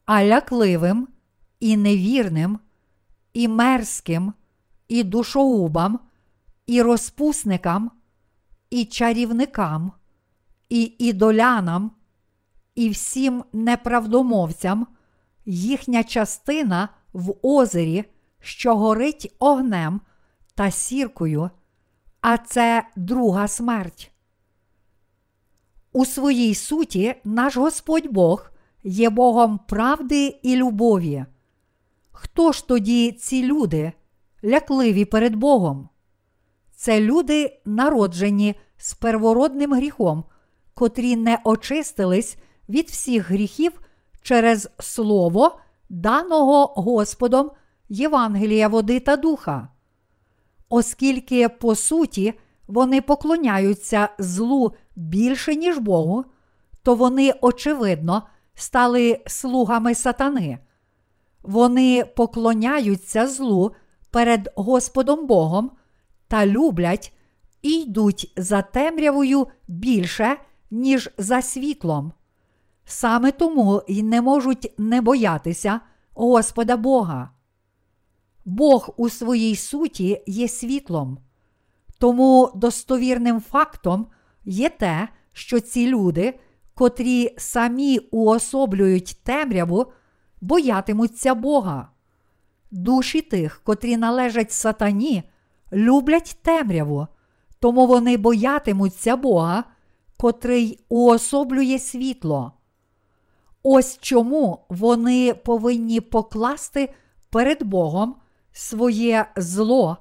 А 0.05 0.25
лякливим 0.25 1.09
і 1.61 1.77
невірним, 1.77 2.59
і 3.35 3.49
мерзким, 3.49 4.33
і 4.89 5.03
душогубам, 5.03 6.01
і 6.67 6.83
розпусникам, 6.83 7.91
і 8.71 8.85
чарівникам, 8.85 9.93
і 10.69 10.83
ідолянам, 10.99 11.91
і 12.75 12.89
всім 12.89 13.45
неправдомовцям 13.53 14.87
їхня 15.47 16.05
частина 16.05 16.89
в 17.13 17.35
озері, 17.43 18.05
що 18.41 18.77
горить 18.77 19.35
огнем 19.39 20.01
та 20.55 20.71
сіркою, 20.71 21.51
а 22.21 22.39
це 22.39 22.89
друга 22.97 23.49
смерть. 23.49 24.13
У 25.93 26.05
своїй 26.05 26.55
суті 26.55 27.15
наш 27.25 27.57
Господь 27.57 28.07
Бог 28.07 28.51
є 28.85 29.11
Богом 29.11 29.61
правди 29.69 30.39
і 30.43 30.57
любові. 30.57 31.25
Хто 32.23 32.53
ж 32.53 32.69
тоді 32.69 33.13
ці 33.13 33.45
люди, 33.45 33.93
лякливі 34.45 35.05
перед 35.05 35.37
Богом? 35.37 35.89
Це 36.75 37.01
люди, 37.01 37.61
народжені 37.65 38.55
з 38.77 38.95
первородним 38.95 39.73
гріхом, 39.73 40.25
котрі 40.75 41.17
не 41.17 41.39
очистились 41.45 42.37
від 42.69 42.89
всіх 42.89 43.31
гріхів 43.31 43.81
через 44.23 44.71
Слово, 44.79 45.59
даного 45.89 46.67
Господом 46.67 47.51
Євангелія 47.89 48.69
води 48.69 49.01
та 49.01 49.17
духа. 49.17 49.69
Оскільки, 50.69 51.49
по 51.49 51.75
суті, 51.75 52.35
вони 52.67 53.01
поклоняються 53.01 54.09
злу 54.19 54.73
більше, 54.97 55.57
ніж 55.57 55.79
Богу, 55.79 56.25
то 56.83 56.95
вони, 56.95 57.35
очевидно, 57.41 58.23
стали 58.55 59.21
слугами 59.27 59.95
сатани. 59.95 60.59
Вони 61.43 62.05
поклоняються 62.05 63.27
злу 63.27 63.73
перед 64.11 64.53
Господом 64.57 65.27
Богом 65.27 65.71
та 66.29 66.47
люблять 66.47 67.13
і 67.63 67.71
йдуть 67.71 68.33
за 68.37 68.63
темрявою 68.63 69.47
більше, 69.69 70.37
ніж 70.71 71.11
за 71.19 71.43
світлом. 71.43 72.13
Саме 72.85 73.33
тому 73.33 73.83
й 73.89 74.03
не 74.03 74.23
можуть 74.23 74.75
не 74.79 75.01
боятися 75.01 75.81
Господа 76.15 76.77
Бога. 76.77 77.31
Бог 78.45 78.95
у 78.97 79.09
своїй 79.09 79.57
суті 79.57 80.23
є 80.27 80.49
світлом. 80.49 81.19
Тому 81.99 82.51
достовірним 82.55 83.41
фактом 83.41 84.07
є 84.45 84.69
те, 84.69 85.09
що 85.33 85.61
ці 85.61 85.87
люди, 85.87 86.39
котрі 86.75 87.35
самі 87.39 87.99
уособлюють 87.99 89.21
темряву, 89.23 89.93
боятимуться 90.43 91.35
Бога. 91.35 91.89
Душі 92.71 93.21
тих, 93.21 93.61
котрі 93.65 93.97
належать 93.97 94.53
сатані, 94.53 95.23
люблять 95.73 96.39
темряву, 96.43 97.07
тому 97.61 97.87
вони 97.87 98.17
боятимуться 98.17 99.17
Бога, 99.17 99.65
котрий 100.17 100.81
уособлює 100.89 101.79
світло. 101.79 102.53
Ось 103.63 103.99
чому 104.01 104.67
вони 104.69 105.35
повинні 105.35 106.01
покласти 106.01 106.95
перед 107.31 107.63
Богом 107.63 108.17
своє 108.53 109.27
зло 109.37 109.97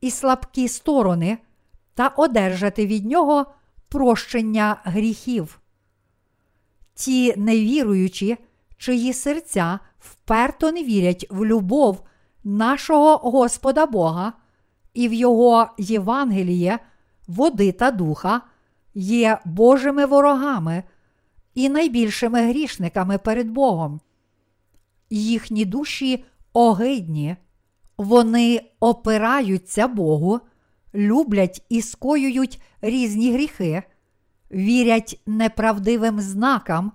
і 0.00 0.10
слабкі 0.10 0.68
сторони 0.68 1.38
та 1.94 2.08
одержати 2.08 2.86
від 2.86 3.06
нього 3.06 3.46
прощення 3.88 4.76
гріхів. 4.84 5.60
ті 6.94 7.36
невіруючі, 7.36 8.38
чиї 8.82 9.12
серця 9.12 9.78
вперто 9.98 10.72
не 10.72 10.84
вірять 10.84 11.26
в 11.30 11.44
любов 11.44 12.02
нашого 12.44 13.30
Господа 13.30 13.86
Бога 13.86 14.32
і 14.94 15.08
в 15.08 15.12
Його 15.12 15.68
Євангеліє, 15.78 16.78
води 17.28 17.72
та 17.72 17.90
духа, 17.90 18.40
є 18.94 19.38
Божими 19.44 20.06
ворогами 20.06 20.82
і 21.54 21.68
найбільшими 21.68 22.42
грішниками 22.48 23.18
перед 23.18 23.50
Богом. 23.50 24.00
Їхні 25.10 25.64
душі 25.64 26.24
огидні, 26.52 27.36
вони 27.96 28.70
опираються 28.80 29.88
Богу, 29.88 30.40
люблять 30.94 31.66
і 31.68 31.82
скоюють 31.82 32.62
різні 32.80 33.32
гріхи, 33.32 33.82
вірять 34.52 35.20
неправдивим 35.26 36.20
знакам, 36.20 36.92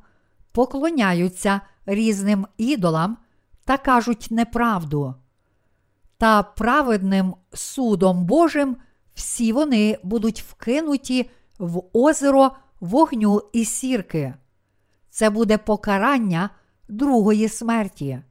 поклоняються 0.51 1.61
різним 1.87 2.47
ідолам 2.57 3.17
та 3.65 3.77
кажуть 3.77 4.27
неправду. 4.29 5.15
Та 6.17 6.43
праведним 6.43 7.35
судом 7.53 8.25
Божим 8.25 8.77
всі 9.13 9.51
вони 9.51 9.97
будуть 10.03 10.41
вкинуті 10.41 11.29
в 11.59 11.81
озеро 11.93 12.51
вогню 12.79 13.41
і 13.53 13.65
сірки. 13.65 14.33
Це 15.09 15.29
буде 15.29 15.57
покарання 15.57 16.49
другої 16.89 17.49
смерті. 17.49 18.21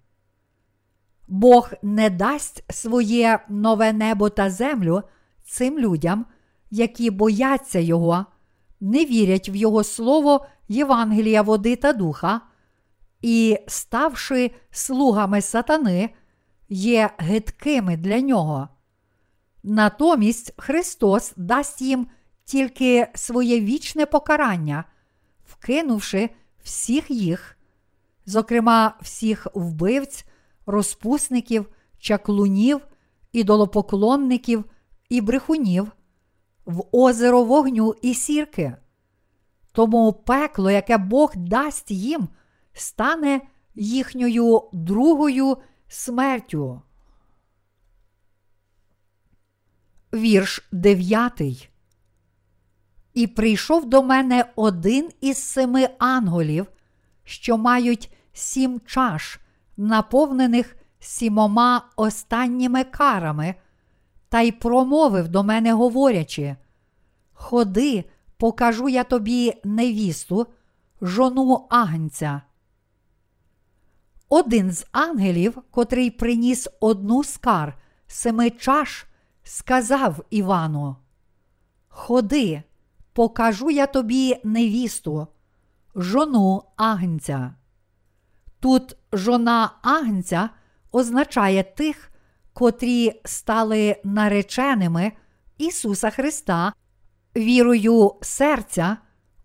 Бог 1.28 1.70
не 1.82 2.10
дасть 2.10 2.64
своє 2.72 3.38
нове 3.48 3.92
небо 3.92 4.30
та 4.30 4.50
землю 4.50 5.02
цим 5.44 5.78
людям, 5.78 6.26
які 6.70 7.10
бояться 7.10 7.78
Його, 7.78 8.26
не 8.80 9.04
вірять 9.04 9.48
в 9.48 9.54
Його 9.56 9.84
Слово 9.84 10.46
Євангелія 10.68 11.42
води 11.42 11.76
та 11.76 11.92
духа, 11.92 12.40
і, 13.26 13.58
ставши 13.66 14.50
слугами 14.70 15.40
сатани, 15.40 16.10
є 16.68 17.10
гидкими 17.18 17.96
для 17.96 18.20
нього. 18.20 18.68
Натомість 19.62 20.52
Христос 20.56 21.32
дасть 21.36 21.82
їм 21.82 22.06
тільки 22.44 23.08
своє 23.14 23.60
вічне 23.60 24.06
покарання, 24.06 24.84
вкинувши 25.44 26.30
всіх 26.62 27.10
їх, 27.10 27.58
зокрема 28.26 28.94
всіх 29.02 29.46
вбивць, 29.54 30.24
розпусників, 30.66 31.66
чаклунів, 31.98 32.80
ідолопоклонників 33.32 34.64
і 35.08 35.20
брехунів, 35.20 35.92
в 36.66 36.82
озеро 36.92 37.44
вогню 37.44 37.94
і 38.02 38.14
сірки. 38.14 38.76
Тому 39.72 40.12
пекло, 40.12 40.70
яке 40.70 40.98
Бог 40.98 41.32
дасть 41.36 41.90
їм, 41.90 42.28
стане 42.76 43.40
їхньою 43.74 44.62
другою 44.72 45.56
смертю. 45.88 46.82
Вірш 50.14 50.68
дев'ятий. 50.72 51.68
І 53.14 53.26
прийшов 53.26 53.86
до 53.86 54.02
мене 54.02 54.52
один 54.56 55.10
із 55.20 55.38
семи 55.38 55.88
анголів, 55.98 56.66
що 57.24 57.58
мають 57.58 58.12
сім 58.32 58.80
чаш, 58.86 59.40
наповнених 59.76 60.76
сімома 61.00 61.88
останніми 61.96 62.84
карами, 62.84 63.54
та 64.28 64.40
й 64.40 64.52
промовив 64.52 65.28
до 65.28 65.42
мене, 65.42 65.72
говорячи: 65.72 66.56
Ходи, 67.32 68.04
покажу 68.36 68.88
я 68.88 69.04
тобі 69.04 69.54
невісту, 69.64 70.46
жону 71.00 71.66
агнця. 71.70 72.42
Один 74.28 74.72
з 74.72 74.86
ангелів, 74.92 75.62
котрий 75.70 76.10
приніс 76.10 76.68
одну 76.80 77.24
з 77.24 77.36
кар 77.36 77.78
семи 78.06 78.50
чаш, 78.50 79.06
сказав 79.42 80.24
Івану: 80.30 80.96
Ходи, 81.88 82.62
покажу 83.12 83.70
я 83.70 83.86
тобі 83.86 84.40
невісту, 84.44 85.26
жону 85.94 86.62
агнця. 86.76 87.54
Тут 88.60 88.96
жона 89.12 89.70
агнця 89.82 90.50
означає 90.92 91.62
тих, 91.62 92.10
котрі 92.52 93.20
стали 93.24 93.96
нареченими 94.04 95.12
Ісуса 95.58 96.10
Христа, 96.10 96.72
вірою 97.36 98.14
серця, 98.22 98.96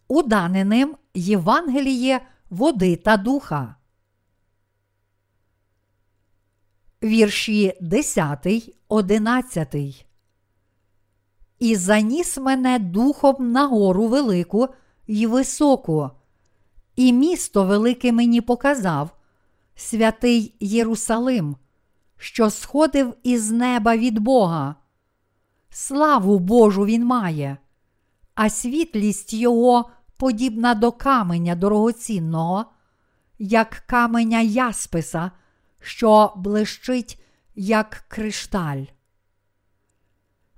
уданеним 0.08 0.96
Євангеліє 1.13 2.22
води 2.50 2.96
та 2.96 3.17
духа. 3.17 3.76
Вірші 7.04 7.78
10, 7.82 8.48
11. 8.88 10.06
І 11.60 11.76
заніс 11.76 12.38
мене 12.38 12.80
духом 12.80 13.52
на 13.52 13.68
гору 13.68 14.08
велику 14.08 14.68
й 15.08 15.26
високу, 15.26 16.10
і 16.96 17.14
місто 17.14 17.66
велике 17.66 18.12
мені 18.12 18.42
показав, 18.42 19.10
святий 19.76 20.56
Єрусалим, 20.60 21.56
що 22.18 22.50
сходив 22.50 23.14
із 23.24 23.52
неба 23.52 23.98
від 23.98 24.20
Бога. 24.20 24.76
Славу 25.70 26.40
Божу 26.40 26.86
він 26.86 27.06
має, 27.06 27.58
а 28.36 28.50
світлість 28.50 29.34
його 29.34 29.90
подібна 30.18 30.74
до 30.74 30.92
каменя 30.92 31.56
дорогоцінного, 31.56 32.66
як 33.40 33.84
каменя 33.88 34.42
ясписа, 34.42 35.32
що 35.82 36.34
блищить, 36.36 37.24
як 37.56 38.06
кришталь. 38.08 38.84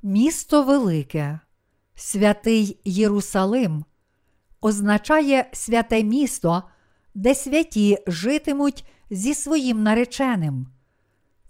Місто 0.04 0.64
Велике, 0.64 1.40
святий 1.96 2.80
Єрусалим, 2.84 3.86
означає 4.62 5.50
святе 5.54 6.04
місто, 6.04 6.64
де 7.16 7.36
святі 7.36 7.98
житимуть 8.08 8.86
зі 9.10 9.34
своїм 9.34 9.84
нареченим. 9.84 10.68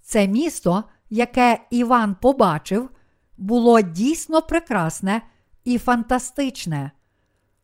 Це 0.01 0.27
місто, 0.27 0.83
яке 1.09 1.59
Іван 1.69 2.15
побачив, 2.21 2.89
було 3.38 3.81
дійсно 3.81 4.41
прекрасне 4.41 5.21
і 5.63 5.77
фантастичне. 5.77 6.91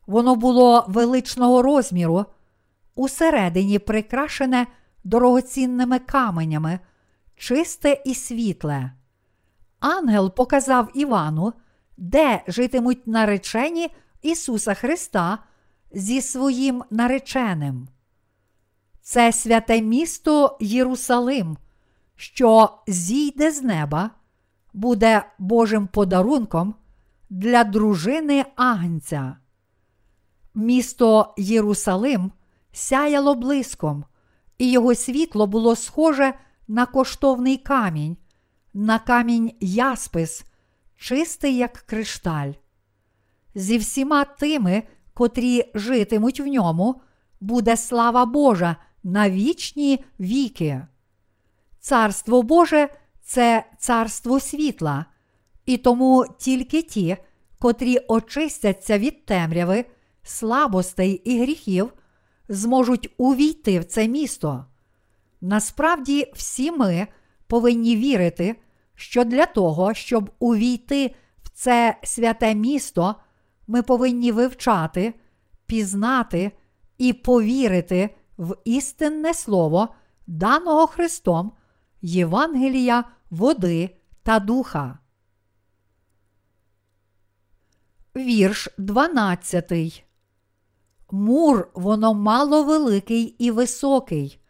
Воно 0.06 0.36
було 0.36 0.84
величного 0.88 1.62
розміру, 1.62 2.24
усередині 2.94 3.78
прикрашене 3.78 4.66
дорогоцінними 5.04 5.98
каменями, 5.98 6.78
чисте 7.36 8.02
і 8.04 8.14
світле. 8.14 8.92
Ангел 9.80 10.34
показав 10.34 10.88
Івану, 10.94 11.52
де 11.96 12.44
житимуть 12.46 13.06
наречені 13.06 13.90
Ісуса 14.22 14.74
Христа 14.74 15.38
зі 15.92 16.20
своїм 16.20 16.84
нареченим. 16.90 17.88
Це 19.02 19.32
святе 19.32 19.82
місто 19.82 20.56
Єрусалим, 20.60 21.56
що 22.16 22.78
зійде 22.86 23.50
з 23.52 23.62
неба, 23.62 24.10
буде 24.72 25.24
Божим 25.38 25.86
подарунком 25.86 26.74
для 27.30 27.64
дружини 27.64 28.44
Агнця. 28.56 29.36
Місто 30.54 31.34
Єрусалим 31.38 32.32
сяяло 32.72 33.34
блиском, 33.34 34.04
і 34.60 34.70
його 34.70 34.94
світло 34.94 35.46
було 35.46 35.76
схоже 35.76 36.34
на 36.68 36.86
коштовний 36.86 37.56
камінь, 37.56 38.16
на 38.74 38.98
камінь 38.98 39.52
яспис, 39.60 40.44
чистий, 40.96 41.56
як 41.56 41.72
кришталь. 41.72 42.52
Зі 43.54 43.78
всіма 43.78 44.24
тими, 44.24 44.82
котрі 45.14 45.70
житимуть 45.74 46.40
в 46.40 46.46
ньому, 46.46 47.00
буде 47.40 47.76
слава 47.76 48.24
Божа 48.24 48.76
на 49.02 49.30
вічні 49.30 50.04
віки. 50.20 50.86
Царство 51.78 52.42
Боже 52.42 52.88
це 53.22 53.64
царство 53.78 54.40
світла, 54.40 55.06
і 55.66 55.76
тому 55.76 56.26
тільки 56.38 56.82
ті, 56.82 57.16
котрі 57.58 57.98
очистяться 58.08 58.98
від 58.98 59.26
темряви, 59.26 59.84
слабостей 60.22 61.12
і 61.12 61.42
гріхів, 61.42 61.92
зможуть 62.50 63.14
увійти 63.16 63.80
в 63.80 63.84
це 63.84 64.08
місто. 64.08 64.64
Насправді, 65.40 66.32
всі 66.34 66.72
ми 66.72 67.06
повинні 67.46 67.96
вірити, 67.96 68.56
що 68.94 69.24
для 69.24 69.46
того, 69.46 69.94
щоб 69.94 70.30
увійти 70.38 71.14
в 71.42 71.48
це 71.48 71.96
святе 72.02 72.54
місто, 72.54 73.14
ми 73.66 73.82
повинні 73.82 74.32
вивчати, 74.32 75.14
пізнати 75.66 76.52
і 76.98 77.12
повірити 77.12 78.14
в 78.38 78.56
істинне 78.64 79.34
слово, 79.34 79.88
даного 80.26 80.86
Христом, 80.86 81.52
Євангелія, 82.02 83.04
води 83.30 83.96
та 84.22 84.38
духа. 84.38 84.98
Вірш 88.16 88.68
12. 88.78 90.04
Мур 91.12 91.68
воно 91.74 92.14
мало 92.14 92.64
великий 92.64 93.22
і 93.22 93.50
високий, 93.50 94.40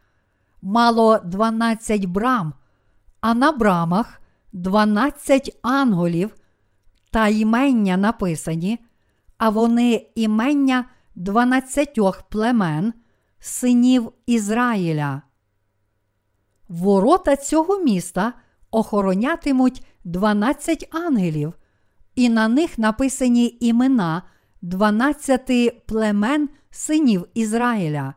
мало 0.62 1.18
12 1.18 2.04
брам, 2.04 2.54
а 3.20 3.34
на 3.34 3.52
брамах 3.52 4.20
12 4.52 5.58
анголів 5.62 6.34
та 7.10 7.28
імення 7.28 7.96
написані, 7.96 8.78
а 9.38 9.48
вони 9.48 10.06
імення 10.14 10.84
12 11.14 11.98
племен, 12.30 12.92
синів 13.40 14.12
Ізраїля. 14.26 15.22
Ворота 16.68 17.36
цього 17.36 17.78
міста 17.78 18.32
охоронятимуть 18.70 19.86
12 20.04 20.88
ангелів, 20.94 21.54
і 22.14 22.28
на 22.28 22.48
них 22.48 22.78
написані 22.78 23.58
імена 23.60 24.22
12 24.62 25.86
племен 25.86 26.48
синів 26.70 27.26
Ізраїля. 27.34 28.14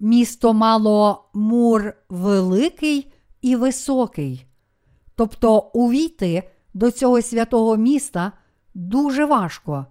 Місто 0.00 0.54
мало 0.54 1.30
мур 1.34 1.92
великий 2.08 3.12
і 3.42 3.56
високий. 3.56 4.46
Тобто 5.16 5.58
увійти 5.58 6.42
до 6.74 6.90
цього 6.90 7.22
святого 7.22 7.76
міста 7.76 8.32
дуже 8.74 9.24
важко. 9.24 9.86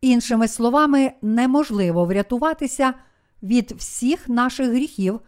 Іншими 0.00 0.48
словами, 0.48 1.12
неможливо 1.22 2.04
врятуватися 2.04 2.94
від 3.42 3.72
всіх 3.72 4.28
наших 4.28 4.68
гріхів 4.68 5.20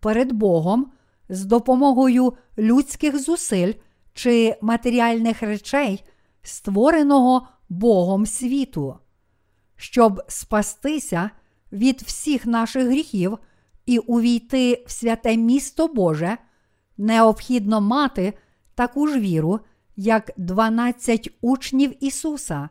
перед 0.00 0.32
Богом 0.32 0.92
з 1.28 1.44
допомогою 1.44 2.32
людських 2.58 3.18
зусиль 3.18 3.72
чи 4.14 4.56
матеріальних 4.62 5.42
речей, 5.42 6.04
створеного 6.42 7.48
Богом 7.78 8.26
світу. 8.26 8.98
Щоб 9.76 10.22
спастися 10.28 11.30
від 11.72 12.02
всіх 12.02 12.46
наших 12.46 12.86
гріхів 12.86 13.38
і 13.86 13.98
увійти 13.98 14.84
в 14.86 14.90
святе 14.90 15.36
місто 15.36 15.88
Боже, 15.88 16.38
необхідно 16.96 17.80
мати 17.80 18.32
таку 18.74 19.06
ж 19.06 19.20
віру, 19.20 19.60
як 19.96 20.30
12 20.36 21.30
учнів 21.40 22.04
Ісуса, 22.04 22.68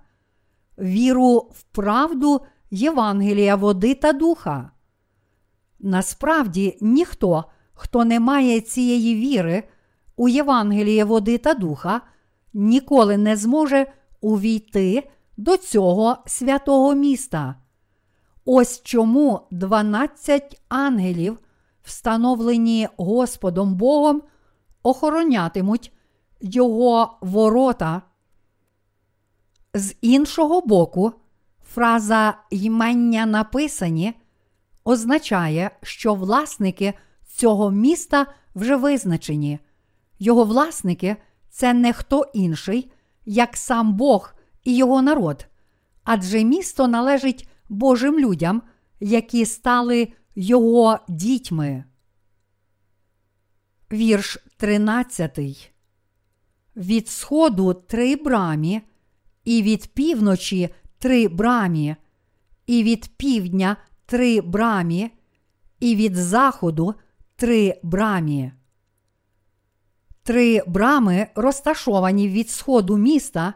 віру 0.77 1.37
в 1.37 1.63
правду 1.63 2.41
Євангелія 2.71 3.55
води 3.55 3.95
та 3.95 4.13
духа. 4.13 4.71
Насправді 5.79 6.77
ніхто, 6.81 7.45
хто 7.73 8.05
не 8.05 8.19
має 8.19 8.61
цієї 8.61 9.15
віри 9.15 9.63
у 10.15 10.27
Євангеліє 10.27 11.03
води 11.03 11.37
та 11.37 11.53
духа, 11.53 12.01
ніколи 12.53 13.17
не 13.17 13.35
зможе 13.35 13.87
увійти 14.23 15.09
до 15.37 15.57
цього 15.57 16.17
святого 16.25 16.95
міста. 16.95 17.55
Ось 18.45 18.81
чому 18.83 19.47
12 19.51 20.61
ангелів, 20.69 21.39
встановлені 21.83 22.87
Господом 22.97 23.75
Богом, 23.75 24.21
охоронятимуть 24.83 25.91
його 26.41 27.17
ворота. 27.21 28.01
З 29.73 29.95
іншого 30.01 30.61
боку, 30.61 31.11
фраза 31.73 32.37
ймення 32.49 33.25
написані 33.25 34.13
означає, 34.83 35.71
що 35.81 36.13
власники 36.13 36.93
цього 37.27 37.71
міста 37.71 38.25
вже 38.55 38.75
визначені. 38.75 39.59
Його 40.19 40.43
власники 40.43 41.15
це 41.49 41.73
не 41.73 41.93
хто 41.93 42.31
інший, 42.33 42.91
як 43.25 43.57
сам 43.57 43.93
Бог 43.93 44.33
і 44.63 44.75
його 44.75 45.01
народ, 45.01 45.47
адже 46.03 46.43
місто 46.43 46.87
належить 46.87 47.47
Божим 47.69 48.19
людям, 48.19 48.61
які 48.99 49.45
стали 49.45 50.07
його 50.35 50.99
дітьми. 51.09 51.83
Вірш 53.91 54.37
13. 54.57 55.71
Від 56.75 57.09
сходу 57.09 57.73
три 57.73 58.15
брамі, 58.15 58.81
і 59.43 59.61
від 59.61 59.87
півночі 59.87 60.69
три 60.99 61.27
брамі, 61.27 61.95
і 62.67 62.83
від 62.83 63.17
півдня 63.17 63.77
три 64.05 64.41
брамі, 64.41 65.11
і 65.79 65.95
від 65.95 66.15
заходу 66.15 66.95
три 67.35 67.79
брамі. 67.83 68.51
Три 70.23 70.61
брами 70.67 71.27
розташовані 71.35 72.29
від 72.29 72.49
сходу 72.49 72.97
міста, 72.97 73.53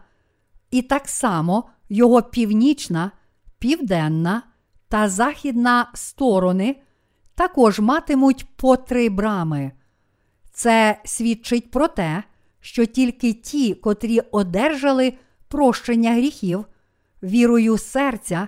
і 0.72 0.82
так 0.82 1.08
само 1.08 1.70
його 1.90 2.22
північна, 2.22 3.12
південна 3.60 4.44
та 4.90 5.10
західна 5.10 5.92
сторони 5.94 6.76
також 7.36 7.80
матимуть 7.80 8.46
по 8.56 8.78
три 8.78 9.10
брами. 9.10 9.72
Це 10.52 11.02
свідчить 11.06 11.72
про 11.72 11.88
те, 11.88 12.24
що 12.60 12.86
тільки 12.86 13.34
ті, 13.34 13.74
котрі 13.74 14.20
одержали 14.20 15.14
прощення 15.48 16.14
гріхів, 16.14 16.66
вірою 17.24 17.78
серця 17.78 18.48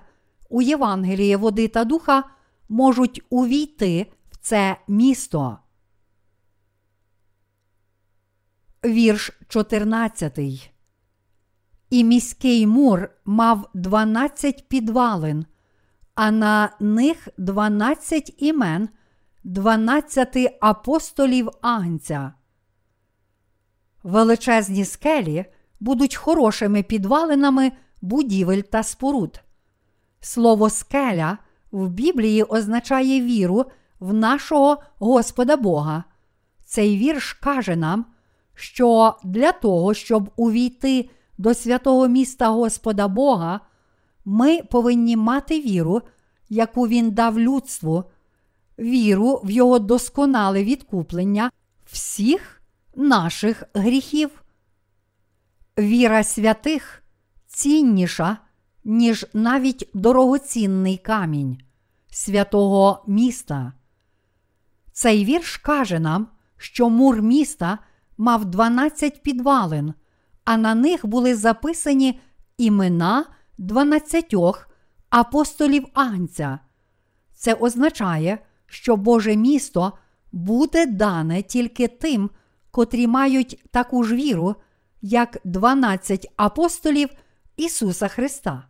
у 0.50 0.62
Євангеліє 0.62 1.38
води 1.38 1.68
та 1.68 1.84
духа, 1.84 2.24
можуть 2.70 3.22
увійти 3.30 4.12
в 4.32 4.38
це 4.38 4.78
місто. 4.88 5.58
Вірш 8.86 9.32
14. 9.48 10.40
І 11.90 12.04
міський 12.04 12.68
мур 12.68 13.10
мав 13.26 13.70
12 13.74 14.70
підвалин, 14.70 15.46
а 16.16 16.32
на 16.32 16.70
них 16.80 17.28
12 17.38 18.36
імен, 18.38 18.90
12 19.44 20.58
апостолів 20.62 21.50
Агнця. 21.62 22.34
Величезні 24.04 24.86
скелі 24.86 25.46
будуть 25.80 26.16
хорошими 26.16 26.84
підвалинами 26.84 27.72
будівель 28.02 28.62
та 28.62 28.84
споруд. 28.84 29.40
Слово 30.20 30.70
скеля 30.70 31.38
в 31.72 31.90
Біблії 31.90 32.44
означає 32.44 33.22
віру 33.22 33.66
в 34.00 34.14
нашого 34.14 34.78
Господа 35.00 35.58
Бога. 35.58 36.04
Цей 36.64 36.98
вірш 36.98 37.34
каже 37.34 37.76
нам, 37.76 38.06
що 38.60 39.16
для 39.24 39.52
того, 39.52 39.94
щоб 39.94 40.30
увійти 40.36 41.10
до 41.38 41.54
святого 41.54 42.08
міста 42.08 42.50
Господа 42.50 43.08
Бога, 43.08 43.60
ми 44.26 44.62
повинні 44.64 45.18
мати 45.18 45.60
віру, 45.62 46.02
яку 46.50 46.88
Він 46.88 47.12
дав 47.12 47.40
людству, 47.40 48.04
віру 48.80 49.42
в 49.44 49.52
Його 49.52 49.80
досконале 49.80 50.64
відкуплення 50.64 51.52
всіх 51.86 52.62
наших 52.96 53.64
гріхів. 53.74 54.44
Віра 55.80 56.24
святих 56.24 57.04
цінніша, 57.48 58.38
ніж 58.84 59.26
навіть 59.34 59.90
дорогоцінний 59.94 60.98
камінь 60.98 61.58
святого 62.12 63.04
міста. 63.08 63.74
Цей 64.92 65.26
вірш 65.26 65.58
каже 65.58 66.00
нам, 66.00 66.28
що 66.58 66.90
мур 66.90 67.22
міста 67.22 67.80
мав 68.20 68.46
12 68.46 69.24
підвалин, 69.24 69.94
а 70.46 70.58
на 70.58 70.76
них 70.76 71.06
були 71.06 71.36
записані 71.36 72.20
імена 72.58 73.26
12 73.58 74.36
апостолів 75.10 75.86
Анця. 75.94 76.60
Це 77.34 77.54
означає, 77.54 78.40
що 78.66 78.96
Боже 78.96 79.36
місто 79.36 79.98
буде 80.32 80.86
дане 80.86 81.42
тільки 81.42 81.88
тим, 81.88 82.30
котрі 82.72 83.08
мають 83.08 83.64
таку 83.72 84.04
ж 84.04 84.16
віру, 84.16 84.56
як 85.02 85.38
12 85.44 86.28
апостолів 86.38 87.10
Ісуса 87.58 88.08
Христа. 88.08 88.68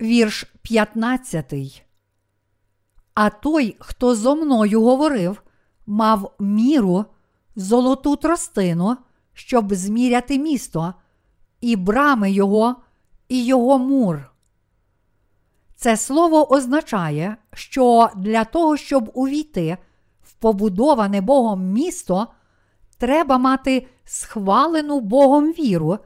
Вірш 0.00 0.44
15. 0.62 1.84
А 3.14 3.30
той, 3.30 3.76
хто 3.80 4.14
зо 4.14 4.36
мною 4.36 4.82
говорив, 4.82 5.42
мав 5.86 6.34
міру, 6.38 7.04
золоту 7.56 8.16
тростину, 8.16 8.96
щоб 9.32 9.74
зміряти 9.74 10.38
місто, 10.38 10.94
і 11.60 11.76
брами 11.76 12.30
його, 12.30 12.76
і 13.28 13.44
його 13.44 13.78
мур. 13.78 14.32
Це 15.76 15.96
слово 15.96 16.52
означає, 16.52 17.36
що 17.52 18.10
для 18.16 18.44
того, 18.44 18.76
щоб 18.76 19.10
увійти 19.14 19.76
в 20.22 20.32
побудоване 20.32 21.20
Богом 21.20 21.64
місто, 21.72 22.26
треба 22.98 23.38
мати 23.38 23.86
схвалену 24.04 25.00
Богом 25.00 25.52
віру, 25.52 25.98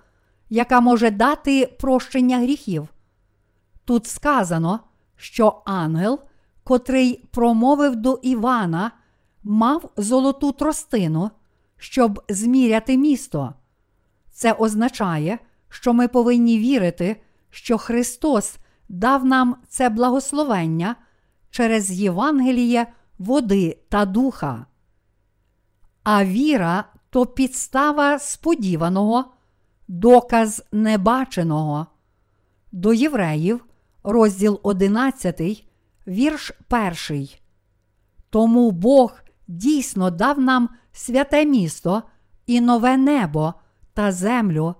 яка 0.50 0.80
може 0.80 1.10
дати 1.10 1.66
прощення 1.66 2.38
гріхів. 2.38 2.88
Тут 3.84 4.06
сказано, 4.06 4.80
що 5.16 5.62
ангел, 5.64 6.20
котрий 6.64 7.28
промовив 7.30 7.96
до 7.96 8.20
Івана, 8.22 8.90
мав 9.46 9.90
золоту 9.96 10.52
тростину, 10.52 11.30
щоб 11.76 12.22
зміряти 12.28 12.96
місто. 12.96 13.54
Це 14.30 14.52
означає, 14.52 15.38
що 15.68 15.92
ми 15.92 16.08
повинні 16.08 16.58
вірити, 16.58 17.16
що 17.50 17.78
Христос 17.78 18.56
дав 18.88 19.24
нам 19.24 19.56
це 19.68 19.88
благословення 19.88 20.96
через 21.50 21.92
Євангеліє 21.92 22.86
води 23.18 23.78
та 23.88 24.04
духа. 24.04 24.66
А 26.02 26.24
віра 26.24 26.84
то 27.10 27.26
підстава 27.26 28.18
сподіваного, 28.18 29.24
доказ 29.88 30.64
небаченого. 30.72 31.86
До 32.72 32.92
євреїв, 32.92 33.64
розділ 34.04 34.60
11, 34.62 35.66
вірш 36.06 36.52
1. 37.08 37.28
Тому 38.30 38.70
Бог 38.70 39.22
дійсно 39.48 40.10
дав 40.10 40.40
нам 40.40 40.68
святе 40.92 41.44
місто 41.44 42.02
і 42.46 42.60
нове 42.60 42.96
небо 42.96 43.54
та 43.94 44.12
землю, 44.12 44.74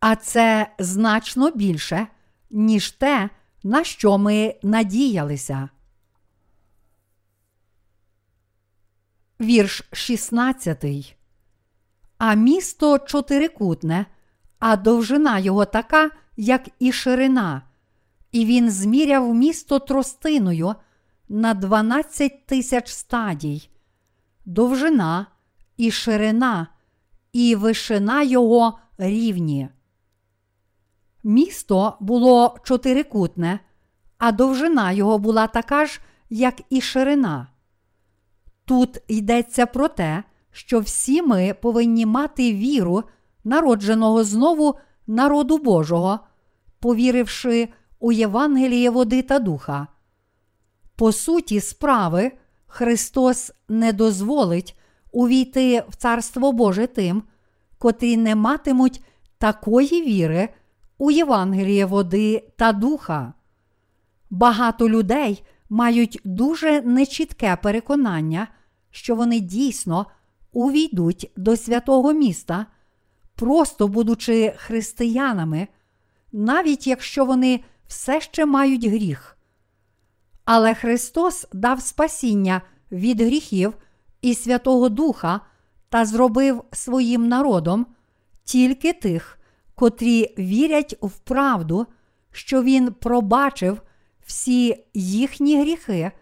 а 0.00 0.16
це 0.16 0.74
значно 0.78 1.50
більше, 1.50 2.06
ніж 2.50 2.90
те, 2.90 3.30
на 3.62 3.84
що 3.84 4.18
ми 4.18 4.54
надіялися. 4.62 5.68
Вірш 9.40 9.88
16. 9.92 11.16
А 12.18 12.34
місто 12.34 12.98
чотирикутне, 12.98 14.06
а 14.58 14.76
довжина 14.76 15.38
його 15.38 15.64
така, 15.64 16.10
як 16.36 16.68
і 16.78 16.92
ширина, 16.92 17.62
і 18.32 18.44
він 18.44 18.70
зміряв 18.70 19.34
місто 19.34 19.78
тростиною 19.78 20.74
на 21.32 21.54
12 21.54 22.46
тисяч 22.46 22.88
стадій, 22.88 23.68
довжина 24.44 25.26
і 25.76 25.90
ширина, 25.90 26.66
і 27.32 27.54
вишина 27.54 28.22
його 28.22 28.78
рівні. 28.98 29.68
Місто 31.24 31.96
було 32.00 32.56
чотирикутне, 32.64 33.60
а 34.18 34.32
довжина 34.32 34.92
його 34.92 35.18
була 35.18 35.46
така 35.46 35.86
ж, 35.86 36.00
як 36.30 36.60
і 36.70 36.80
ширина. 36.80 37.48
Тут 38.64 38.98
йдеться 39.08 39.66
про 39.66 39.88
те, 39.88 40.24
що 40.50 40.80
всі 40.80 41.22
ми 41.22 41.54
повинні 41.60 42.06
мати 42.06 42.54
віру, 42.54 43.04
народженого 43.44 44.24
знову 44.24 44.74
народу 45.06 45.58
Божого, 45.58 46.18
повіривши 46.80 47.68
у 48.00 48.12
Євангеліє 48.12 48.90
води 48.90 49.22
та 49.22 49.38
духа. 49.38 49.86
По 51.00 51.12
суті, 51.12 51.60
справи, 51.60 52.32
Христос 52.66 53.52
не 53.68 53.92
дозволить 53.92 54.78
увійти 55.12 55.84
в 55.88 55.96
Царство 55.96 56.52
Боже 56.52 56.86
тим, 56.86 57.22
котрі 57.78 58.16
не 58.16 58.34
матимуть 58.34 59.04
такої 59.38 60.02
віри 60.02 60.48
у 60.98 61.10
Євангеліє 61.10 61.86
води 61.86 62.48
та 62.56 62.72
духа. 62.72 63.32
Багато 64.30 64.88
людей 64.88 65.42
мають 65.70 66.20
дуже 66.24 66.82
нечітке 66.82 67.56
переконання, 67.62 68.48
що 68.90 69.14
вони 69.14 69.40
дійсно 69.40 70.06
увійдуть 70.52 71.32
до 71.36 71.56
святого 71.56 72.12
міста, 72.12 72.66
просто 73.34 73.88
будучи 73.88 74.54
християнами, 74.56 75.68
навіть 76.32 76.86
якщо 76.86 77.24
вони 77.24 77.60
все 77.86 78.20
ще 78.20 78.46
мають 78.46 78.84
гріх. 78.84 79.36
Але 80.52 80.74
Христос 80.74 81.46
дав 81.52 81.82
спасіння 81.82 82.62
від 82.92 83.20
гріхів 83.20 83.74
і 84.22 84.34
Святого 84.34 84.88
Духа 84.88 85.40
та 85.88 86.04
зробив 86.04 86.64
своїм 86.72 87.28
народом 87.28 87.86
тільки 88.44 88.92
тих, 88.92 89.38
котрі 89.74 90.34
вірять 90.38 90.96
в 91.02 91.18
правду, 91.18 91.86
що 92.32 92.62
Він 92.62 92.92
пробачив 92.92 93.82
всі 94.26 94.84
їхні 94.94 95.60
гріхи 95.60 96.12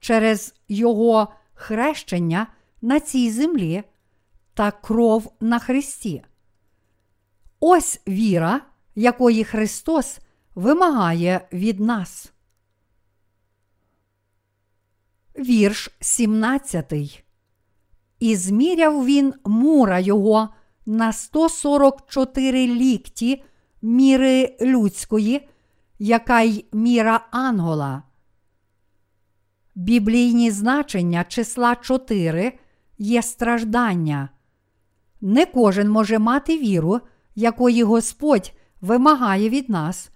через 0.00 0.54
Його 0.68 1.32
хрещення 1.54 2.46
на 2.82 3.00
цій 3.00 3.30
землі 3.30 3.82
та 4.54 4.70
кров 4.70 5.32
на 5.40 5.58
Христі. 5.58 6.22
Ось 7.60 8.00
віра, 8.08 8.60
якої 8.94 9.44
Христос 9.44 10.18
вимагає 10.54 11.48
від 11.52 11.80
нас. 11.80 12.32
Вірш 15.38 15.90
17. 16.00 16.92
І 18.20 18.36
зміряв 18.36 19.04
він 19.04 19.34
мура 19.44 19.98
його 19.98 20.48
на 20.86 21.12
144 21.12 22.66
лікті 22.66 23.42
міри 23.82 24.56
людської, 24.60 25.48
яка 25.98 26.40
й 26.40 26.64
міра 26.72 27.26
Ангола. 27.30 28.02
Біблійні 29.74 30.50
значення 30.50 31.24
числа 31.24 31.74
4 31.74 32.58
є 32.98 33.22
страждання. 33.22 34.28
Не 35.20 35.46
кожен 35.46 35.88
може 35.88 36.18
мати 36.18 36.58
віру, 36.58 37.00
якої 37.34 37.82
Господь 37.82 38.52
вимагає 38.80 39.48
від 39.48 39.68
нас, 39.68 40.10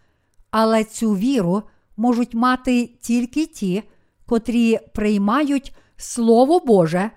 але 0.51 0.85
цю 0.85 1.17
віру 1.17 1.63
можуть 1.97 2.35
мати 2.35 2.87
тільки 3.01 3.47
ті, 3.47 3.83
котрі 4.31 4.79
приймають 4.93 5.75
Слово 5.97 6.61
Боже, 6.61 7.11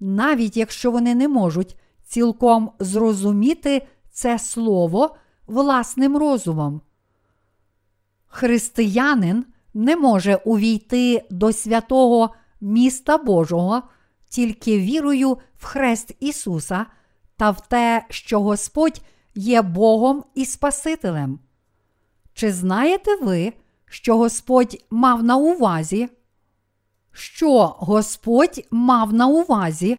навіть 0.00 0.56
якщо 0.56 0.90
вони 0.90 1.14
не 1.14 1.28
можуть 1.28 1.76
цілком 2.02 2.70
зрозуміти 2.78 3.86
це 4.10 4.38
слово 4.38 5.16
власним 5.46 6.16
розумом. 6.16 6.80
Християнин 8.26 9.44
не 9.74 9.96
може 9.96 10.36
увійти 10.36 11.24
до 11.30 11.52
святого 11.52 12.34
міста 12.60 13.18
Божого 13.18 13.82
тільки 14.28 14.78
вірою 14.78 15.38
в 15.58 15.64
хрест 15.64 16.16
Ісуса 16.20 16.86
та 17.36 17.50
в 17.50 17.68
те, 17.68 18.06
що 18.10 18.40
Господь 18.40 19.00
є 19.34 19.62
Богом 19.62 20.24
і 20.34 20.44
Спасителем. 20.44 21.38
Чи 22.34 22.52
знаєте 22.52 23.16
ви, 23.16 23.52
що 23.86 24.16
Господь 24.16 24.84
мав 24.90 25.22
на 25.22 25.36
увазі? 25.36 26.08
Що 27.12 27.66
Господь 27.78 28.66
мав 28.70 29.12
на 29.12 29.26
увазі, 29.26 29.96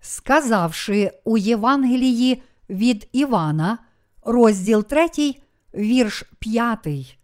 сказавши 0.00 1.12
у 1.24 1.38
Євангелії 1.38 2.42
від 2.70 3.08
Івана, 3.12 3.78
розділ 4.22 4.84
3, 4.84 5.08
вірш 5.74 6.24
5. 6.38 7.18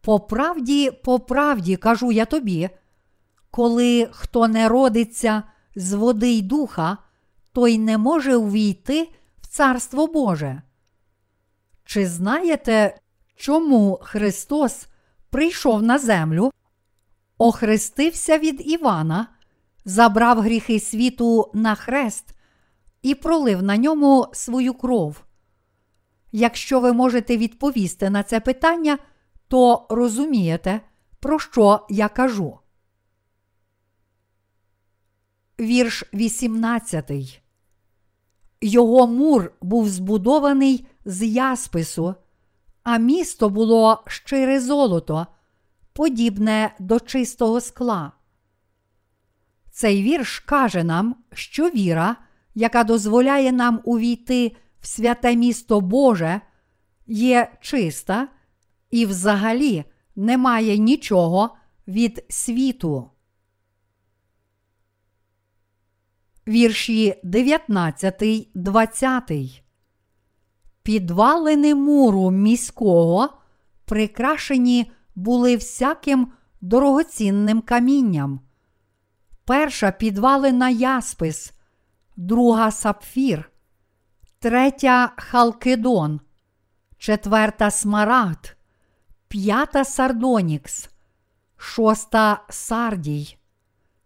По 0.00 0.20
правді, 0.20 0.90
по 0.90 1.20
правді 1.20 1.76
кажу 1.76 2.12
я 2.12 2.24
тобі, 2.24 2.70
коли 3.50 4.08
хто 4.12 4.48
не 4.48 4.68
родиться 4.68 5.42
з 5.76 5.92
води 5.92 6.30
й 6.30 6.42
духа, 6.42 6.98
той 7.52 7.78
не 7.78 7.98
може 7.98 8.36
увійти 8.36 9.08
в 9.40 9.46
Царство 9.46 10.06
Боже. 10.06 10.62
Чи 11.84 12.06
знаєте, 12.06 12.96
чому 13.36 13.98
Христос 14.02 14.86
прийшов 15.30 15.82
на 15.82 15.98
землю, 15.98 16.52
охрестився 17.42 18.38
від 18.38 18.70
Івана, 18.70 19.26
забрав 19.84 20.40
гріхи 20.40 20.80
світу 20.80 21.50
на 21.54 21.74
хрест 21.74 22.34
і 23.02 23.14
пролив 23.14 23.62
на 23.62 23.76
ньому 23.76 24.26
свою 24.32 24.74
кров? 24.74 25.24
Якщо 26.32 26.80
ви 26.80 26.92
можете 26.92 27.36
відповісти 27.36 28.10
на 28.10 28.22
це 28.22 28.40
питання, 28.40 28.98
то 29.48 29.86
розумієте, 29.90 30.80
про 31.20 31.38
що 31.38 31.86
я 31.90 32.08
кажу. 32.08 32.58
Вірш 35.60 36.04
18. 36.14 37.42
Його 38.60 39.06
мур 39.06 39.52
був 39.60 39.88
збудований 39.88 40.86
з 41.04 41.22
яспису, 41.22 42.14
а 42.82 42.98
місто 42.98 43.48
було 43.50 44.02
щире 44.06 44.60
золото, 44.60 45.26
подібне 45.92 46.74
до 46.78 47.00
чистого 47.00 47.60
скла. 47.60 48.12
Цей 49.70 50.02
вірш 50.02 50.38
каже 50.38 50.84
нам, 50.84 51.16
що 51.32 51.70
віра, 51.70 52.16
яка 52.54 52.84
дозволяє 52.84 53.52
нам 53.52 53.80
увійти 53.84 54.56
в 54.80 54.86
святе 54.86 55.36
місто 55.36 55.80
Боже, 55.80 56.40
є 57.06 57.52
чиста 57.60 58.28
і 58.90 59.06
взагалі 59.06 59.84
немає 60.16 60.78
нічого 60.78 61.56
від 61.88 62.24
світу. 62.28 63.10
Вірші 66.48 67.20
19, 67.22 68.48
20. 68.54 69.32
Підвалини 70.82 71.74
муру 71.74 72.30
міського 72.30 73.28
прикрашені 73.84 74.92
були 75.14 75.56
всяким 75.56 76.32
дорогоцінним 76.60 77.60
камінням. 77.60 78.40
Перша 79.44 79.90
підвалина 79.90 80.70
яспис, 80.70 81.52
друга 82.16 82.70
сапфір, 82.70 83.50
третя 84.38 85.12
халкидон, 85.16 86.20
четверта 86.98 87.70
смарагд, 87.70 88.56
п'ята 89.28 89.84
сардонікс, 89.84 90.90
шоста 91.56 92.44
сардій, 92.48 93.38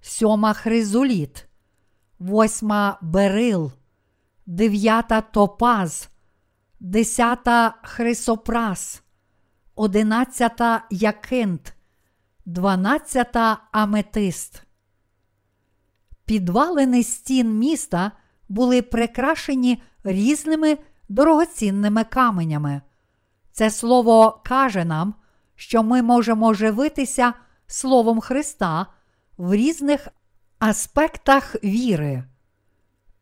сьома 0.00 0.52
хризоліт, 0.52 1.48
восьма 2.18 2.98
берил, 3.02 3.72
дев'ята 4.46 5.20
топаз, 5.20 6.08
десята 6.80 7.74
хрисопрас, 7.82 9.02
одинадцята 9.76 10.84
якинт, 10.90 11.74
дванадцята 12.46 13.58
аметист. 13.72 14.62
Підвалини 16.24 17.02
стін 17.02 17.58
міста 17.58 18.12
були 18.48 18.82
прикрашені 18.82 19.82
різними 20.04 20.78
дорогоцінними 21.08 22.04
каменями. 22.04 22.80
Це 23.52 23.70
слово 23.70 24.42
каже 24.44 24.84
нам, 24.84 25.14
що 25.54 25.82
ми 25.82 26.02
можемо 26.02 26.54
живитися 26.54 27.32
Словом 27.66 28.20
Христа 28.20 28.86
в 29.36 29.54
різних 29.54 30.08
аспектах 30.58 31.56
віри. 31.64 32.24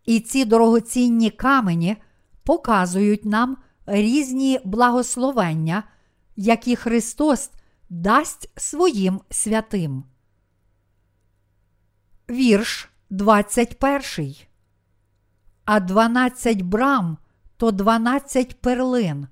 І 0.05 0.21
ці 0.21 0.45
дорогоцінні 0.45 1.31
камені 1.31 1.97
показують 2.45 3.25
нам 3.25 3.57
різні 3.87 4.61
благословення, 4.65 5.83
які 6.37 6.77
Христос 6.77 7.51
дасть 7.91 8.51
своїм 8.57 9.21
святим. 9.31 10.05
Вірш 12.31 12.89
21. 13.11 14.35
А 15.65 15.81
12 15.81 16.63
брам 16.63 17.19
то 17.57 17.71
12 17.71 18.61
перлин, 18.61 19.27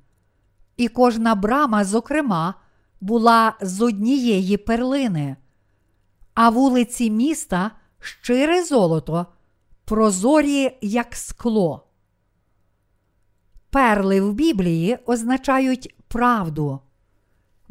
і 0.77 0.89
кожна 0.89 1.35
брама, 1.35 1.85
зокрема, 1.85 2.55
була 3.01 3.57
з 3.61 3.81
однієї 3.81 4.57
перлини, 4.57 5.37
а 6.35 6.51
вулиці 6.51 7.11
міста 7.11 7.71
щире 8.01 8.65
золото, 8.65 9.27
прозорі, 9.85 10.79
як 10.83 11.17
скло. 11.17 11.87
Перли 13.71 14.21
в 14.21 14.33
Біблії 14.33 14.99
означають 15.07 15.95
правду. 16.09 16.81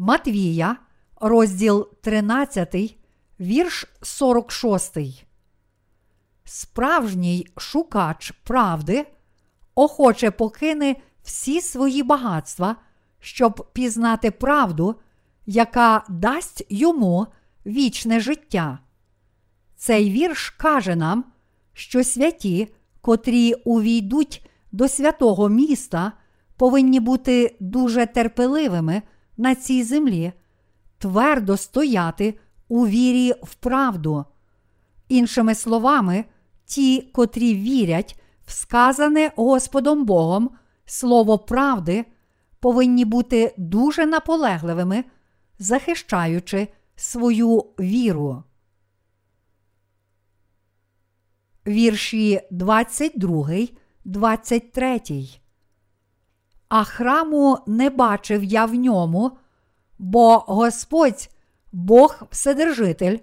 Матвія, 0.04 0.76
розділ 1.20 1.90
13, 2.02 2.98
вірш 3.40 3.86
46. 4.02 4.98
Справжній 6.44 7.48
шукач 7.58 8.32
правди 8.44 9.06
охоче 9.76 10.32
покине 10.32 10.96
всі 11.24 11.62
свої 11.62 12.04
багатства, 12.04 12.76
щоб 13.20 13.70
пізнати 13.74 14.32
правду, 14.32 14.96
яка 15.46 16.04
дасть 16.10 16.66
йому 16.70 17.28
вічне 17.66 18.20
життя. 18.20 18.80
Цей 19.76 20.12
вірш 20.12 20.50
каже 20.50 20.96
нам, 20.96 21.26
що 21.74 22.04
святі, 22.04 22.74
котрі 23.02 23.54
увійдуть 23.54 24.50
до 24.72 24.88
святого 24.88 25.50
міста, 25.50 26.12
повинні 26.58 27.00
бути 27.00 27.58
дуже 27.60 28.06
терпеливими 28.06 29.02
на 29.42 29.56
цій 29.56 29.84
землі, 29.84 30.34
твердо 30.98 31.58
стояти 31.58 32.40
у 32.68 32.88
вірі 32.88 33.34
в 33.44 33.56
правду. 33.56 34.26
Іншими 35.10 35.56
словами, 35.56 36.26
ті, 36.66 37.02
котрі 37.02 37.56
вірять 37.56 38.20
в 38.46 38.52
сказане 38.52 39.32
Господом 39.36 40.06
Богом 40.06 40.50
слово 40.86 41.40
правди, 41.40 42.06
повинні 42.60 43.06
бути 43.06 43.54
дуже 43.58 44.06
наполегливими, 44.06 45.04
захищаючи 45.60 46.68
свою 46.96 47.58
віру. 47.80 48.44
Вірші 51.68 52.42
22, 52.52 53.50
23. 54.06 55.41
А 56.72 56.84
храму 56.84 57.58
не 57.68 57.90
бачив 57.90 58.44
я 58.44 58.66
в 58.66 58.76
ньому, 58.76 59.32
бо 60.00 60.38
Господь, 60.38 61.30
Бог 61.72 62.24
Вседержитель, 62.32 63.18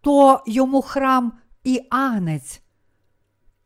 то 0.00 0.42
йому 0.46 0.82
храм 0.82 1.32
і 1.62 1.80
агнець. 1.90 2.62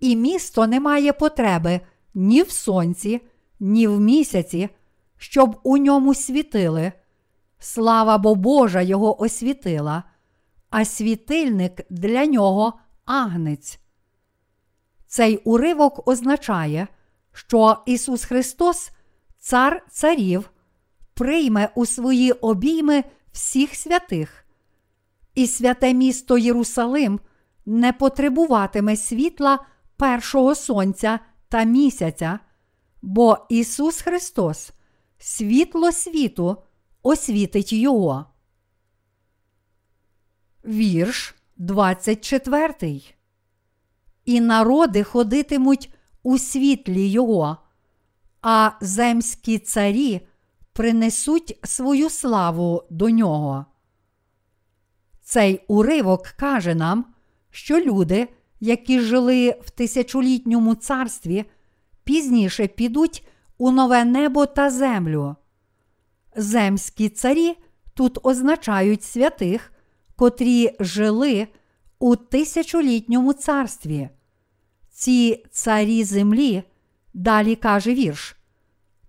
І 0.01 0.17
місто 0.17 0.67
не 0.67 0.81
має 0.81 1.13
потреби 1.13 1.81
ні 2.15 2.43
в 2.43 2.51
сонці, 2.51 3.21
ні 3.61 3.87
в 3.87 4.01
місяці, 4.01 4.69
щоб 5.17 5.61
у 5.63 5.77
ньому 5.77 6.15
світили. 6.15 6.93
Слава 7.59 8.19
бо 8.19 8.35
Божа 8.35 8.81
його 8.81 9.23
освітила, 9.23 10.03
а 10.71 10.85
світильник 10.85 11.81
для 11.91 12.27
нього 12.27 12.73
агнець. 13.05 13.81
Цей 15.07 15.37
уривок 15.37 16.09
означає, 16.09 16.89
що 17.33 17.77
Ісус 17.87 18.25
Христос, 18.25 18.91
Цар 19.49 19.87
Царів, 19.91 20.51
прийме 21.15 21.71
у 21.75 21.87
свої 21.87 22.33
обійми 22.33 23.05
всіх 23.33 23.75
святих, 23.75 24.45
і 25.35 25.47
святе 25.47 25.95
місто 25.95 26.39
Єрусалим 26.39 27.21
не 27.67 27.93
потребуватиме 27.93 28.97
світла 28.97 29.67
першого 29.97 30.55
сонця 30.55 31.19
та 31.49 31.65
місяця, 31.65 32.39
бо 33.03 33.47
Ісус 33.49 34.01
Христос, 34.01 34.71
світло 35.19 35.93
світу, 35.93 36.63
освітить 37.03 37.73
Його. 37.73 38.27
Вірш 40.65 41.35
24. 41.57 43.03
І 44.25 44.41
народи 44.41 45.03
ходитимуть 45.05 45.95
у 46.23 46.39
світлі 46.39 47.09
Його, 47.09 47.59
а 48.43 48.71
земські 48.81 49.59
царі 49.59 50.21
принесуть 50.73 51.59
свою 51.65 52.11
славу 52.11 52.83
до 52.91 53.11
нього. 53.11 53.67
Цей 55.23 55.65
уривок 55.69 56.27
каже 56.27 56.75
нам, 56.75 57.05
що 57.51 57.81
люди, 57.81 58.29
які 58.61 59.01
жили 59.01 59.61
в 59.65 59.71
тисячолітньому 59.71 60.75
царстві, 60.75 61.45
пізніше 62.05 62.67
підуть 62.67 63.27
у 63.59 63.71
нове 63.71 64.05
небо 64.05 64.47
та 64.47 64.71
землю. 64.71 65.37
Земські 66.37 67.09
царі 67.09 67.57
тут 67.95 68.19
означають 68.23 69.03
святих, 69.03 69.73
котрі 70.17 70.77
жили 70.81 71.49
у 71.99 72.17
тисячолітньому 72.17 73.33
царстві. 73.33 74.09
Ці 74.91 75.45
царі 75.51 76.05
землі, 76.05 76.63
далі 77.15 77.57
каже 77.57 77.95
вірш, 77.95 78.37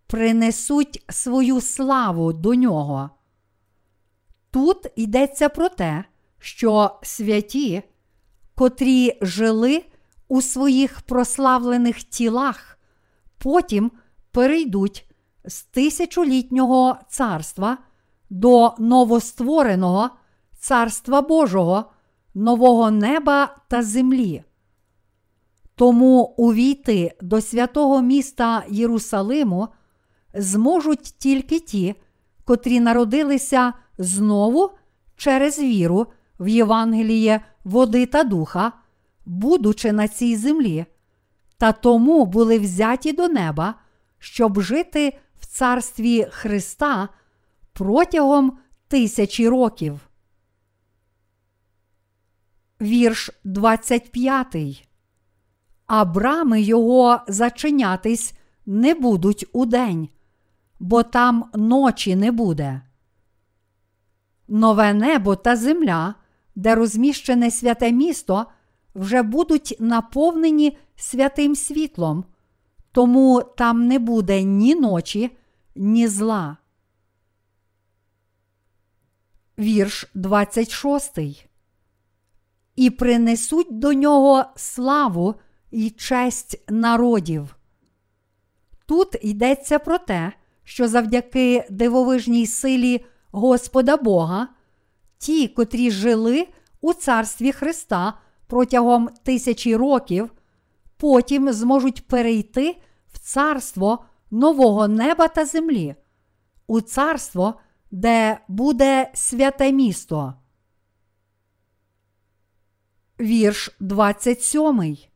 принесуть 0.08 1.04
свою 1.10 1.62
славу 1.62 2.34
до 2.34 2.56
нього. 2.56 3.10
Тут 4.52 4.88
йдеться 4.96 5.50
про 5.50 5.70
те, 5.70 6.04
що 6.40 7.00
святі, 7.04 7.84
котрі 8.56 9.18
жили 9.22 9.86
у 10.28 10.42
своїх 10.42 11.02
прославлених 11.02 12.04
тілах, 12.04 12.80
потім 13.38 13.92
перейдуть 14.32 15.10
з 15.46 15.64
тисячолітнього 15.64 16.98
царства 17.10 17.78
до 18.30 18.76
новоствореного 18.80 20.10
Царства 20.60 21.22
Божого, 21.22 21.86
нового 22.34 22.92
неба 22.92 23.56
та 23.68 23.84
землі. 23.84 24.44
Тому 25.80 26.34
увійти 26.38 27.12
до 27.22 27.42
святого 27.42 28.02
міста 28.02 28.64
Єрусалиму 28.70 29.68
зможуть 30.34 31.14
тільки 31.18 31.60
ті, 31.60 31.96
котрі 32.46 32.80
народилися 32.80 33.74
знову 33.98 34.72
через 35.16 35.60
віру 35.60 36.08
в 36.40 36.48
Євангеліє 36.48 37.42
води 37.64 38.06
та 38.06 38.24
духа, 38.24 38.72
будучи 39.26 39.92
на 39.92 40.08
цій 40.08 40.36
землі, 40.36 40.86
та 41.58 41.72
тому 41.72 42.26
були 42.26 42.60
взяті 42.60 43.14
до 43.14 43.28
неба, 43.28 43.76
щоб 44.18 44.62
жити 44.62 45.18
в 45.40 45.46
царстві 45.46 46.28
Христа 46.32 47.10
протягом 47.74 48.58
тисячі 48.88 49.48
років. 49.48 50.00
Вірш 52.82 53.30
25. 53.44 54.89
А 55.90 56.06
брами 56.06 56.62
його 56.62 57.20
зачинятись 57.28 58.34
не 58.66 58.94
будуть 58.94 59.46
удень, 59.54 60.10
бо 60.80 61.04
там 61.04 61.46
ночі 61.54 62.16
не 62.16 62.32
буде. 62.32 62.82
Нове 64.48 64.94
небо 64.94 65.36
та 65.36 65.56
земля, 65.56 66.16
де 66.56 66.76
розміщене 66.76 67.52
святе 67.52 67.92
місто, 67.92 68.46
вже 68.96 69.22
будуть 69.22 69.78
наповнені 69.80 70.78
святим 70.96 71.56
світлом, 71.56 72.26
тому 72.92 73.44
там 73.58 73.88
не 73.88 74.00
буде 74.00 74.44
ні 74.44 74.76
ночі, 74.76 75.38
ні 75.76 76.08
зла. 76.08 76.58
вірш 79.60 80.06
26. 80.14 81.20
І 82.76 82.90
принесуть 82.90 83.80
до 83.80 83.94
нього 83.94 84.46
славу 84.56 85.36
і 85.72 85.90
честь 85.90 86.64
народів. 86.70 87.56
Тут 88.86 89.16
йдеться 89.22 89.80
про 89.80 89.98
те, 89.98 90.32
що 90.64 90.88
завдяки 90.88 91.66
дивовижній 91.70 92.48
силі 92.48 93.06
Господа 93.32 93.98
Бога, 93.98 94.48
ті, 95.18 95.48
котрі 95.48 95.92
жили 95.92 96.48
у 96.82 96.94
царстві 96.94 97.52
Христа 97.52 98.14
протягом 98.48 99.10
тисячі 99.24 99.76
років, 99.76 100.32
потім 100.98 101.54
зможуть 101.54 102.08
перейти 102.08 102.78
в 103.14 103.20
царство 103.20 104.06
нового 104.32 104.88
неба 104.88 105.28
та 105.28 105.46
землі, 105.46 105.96
у 106.68 106.82
царство, 106.82 107.60
де 107.92 108.40
буде 108.48 109.12
святе 109.14 109.72
місто. 109.72 110.34
Вірш 113.20 113.76
27. 113.80 115.09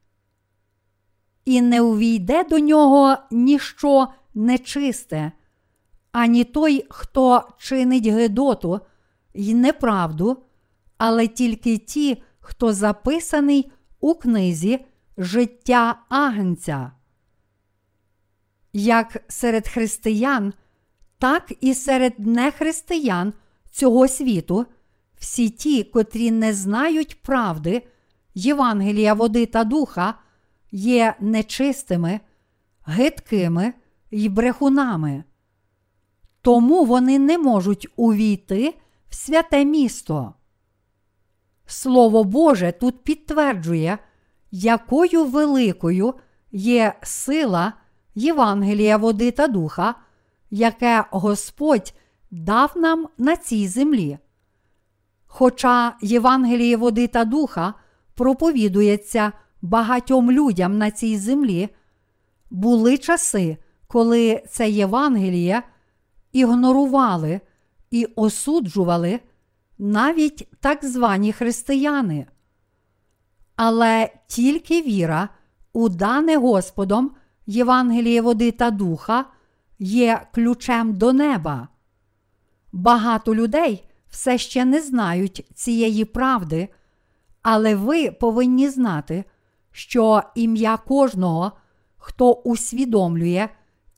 І 1.46 1.62
не 1.62 1.82
увійде 1.82 2.44
до 2.44 2.60
нього 2.60 3.18
ніщо 3.32 4.08
нечисте, 4.34 5.32
ані 6.12 6.44
той, 6.44 6.86
хто 6.90 7.50
чинить 7.58 8.08
Гедоту 8.08 8.80
й 9.34 9.54
неправду, 9.54 10.38
але 10.98 11.28
тільки 11.28 11.78
ті, 11.78 12.24
хто 12.40 12.74
записаний 12.74 13.72
у 14.00 14.14
книзі 14.14 14.86
життя 15.18 16.00
Агнця. 16.10 16.92
Як 18.74 19.24
серед 19.28 19.68
християн, 19.68 20.54
так 21.18 21.54
і 21.62 21.74
серед 21.74 22.20
нехристиян 22.20 23.34
цього 23.72 24.08
світу, 24.08 24.66
всі 25.20 25.50
ті, 25.50 25.84
котрі 25.84 26.32
не 26.32 26.54
знають 26.54 27.22
правди, 27.22 27.88
Євангелія 28.36 29.14
води 29.14 29.46
та 29.46 29.64
духа, 29.64 30.14
є 30.74 31.16
нечистими, 31.20 32.20
гидкими 32.86 33.74
й 34.12 34.30
брехунами. 34.30 35.24
Тому 36.42 36.86
вони 36.86 37.20
не 37.20 37.38
можуть 37.38 37.88
увійти 37.96 38.74
в 39.10 39.16
святе 39.16 39.66
місто. 39.66 40.34
Слово 41.66 42.24
Боже 42.24 42.74
тут 42.80 43.04
підтверджує, 43.04 43.98
якою 44.52 45.26
великою 45.26 46.14
є 46.52 46.94
сила 47.04 47.74
Євангелія 48.16 48.98
води 48.98 49.32
та 49.32 49.48
духа, 49.48 49.96
яке 50.52 51.06
Господь 51.12 51.94
дав 52.32 52.74
нам 52.76 53.08
на 53.18 53.36
цій 53.36 53.68
землі. 53.68 54.18
Хоча 55.26 55.96
Євангеліє 56.02 56.78
води 56.78 57.08
та 57.08 57.26
духа 57.26 57.74
проповідується 58.16 59.32
багатьом 59.64 60.32
людям 60.32 60.78
на 60.78 60.92
цій 60.92 61.18
землі, 61.18 61.70
були 62.52 62.98
часи, 62.98 63.58
коли 63.88 64.44
це 64.50 64.70
Євангеліє 64.70 65.64
ігнорували 66.32 67.42
і 67.92 68.06
осуджували 68.16 69.20
навіть 69.78 70.48
так 70.60 70.86
звані 70.86 71.34
християни. 71.34 72.26
Але 73.56 74.10
тільки 74.28 74.82
віра 74.82 75.30
у 75.74 75.90
дане 75.90 76.38
Господом 76.38 77.12
Євангеліє 77.46 78.22
води 78.22 78.52
та 78.52 78.72
духа 78.72 79.26
є 79.80 80.22
ключем 80.34 80.94
до 80.94 81.14
неба. 81.14 81.68
Багато 82.72 83.36
людей 83.36 83.84
все 84.08 84.38
ще 84.38 84.66
не 84.66 84.82
знають 84.82 85.46
цієї 85.54 86.06
правди, 86.06 86.70
але 87.42 87.76
ви 87.76 88.12
повинні 88.12 88.70
знати, 88.70 89.24
що 89.74 90.24
ім'я 90.36 90.78
кожного, 90.78 91.52
хто 91.98 92.32
усвідомлює 92.32 93.50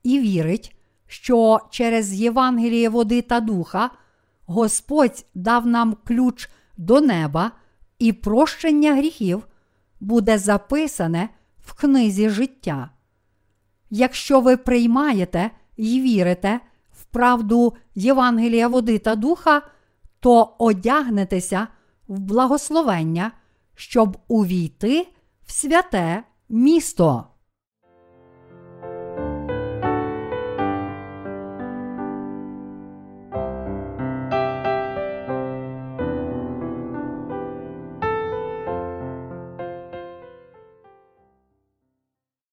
і 0.03 0.19
вірить, 0.19 0.75
що 1.07 1.59
через 1.69 2.13
Євангеліє 2.13 2.89
води 2.89 3.21
та 3.21 3.39
духа 3.39 3.89
Господь 4.45 5.25
дав 5.35 5.67
нам 5.67 5.97
ключ 6.07 6.49
до 6.77 7.01
неба 7.01 7.51
і 7.99 8.13
прощення 8.13 8.95
гріхів 8.95 9.47
буде 9.99 10.37
записане 10.37 11.29
в 11.59 11.73
книзі 11.73 12.29
життя. 12.29 12.89
Якщо 13.89 14.41
ви 14.41 14.57
приймаєте 14.57 15.51
і 15.77 16.01
вірите 16.01 16.59
в 16.91 17.03
правду 17.03 17.73
Євангелія 17.95 18.67
води 18.67 18.99
та 18.99 19.15
духа, 19.15 19.61
то 20.19 20.55
одягнетеся 20.57 21.67
в 22.07 22.19
благословення, 22.19 23.31
щоб 23.75 24.17
увійти 24.27 25.07
в 25.45 25.51
святе 25.51 26.23
місто. 26.49 27.27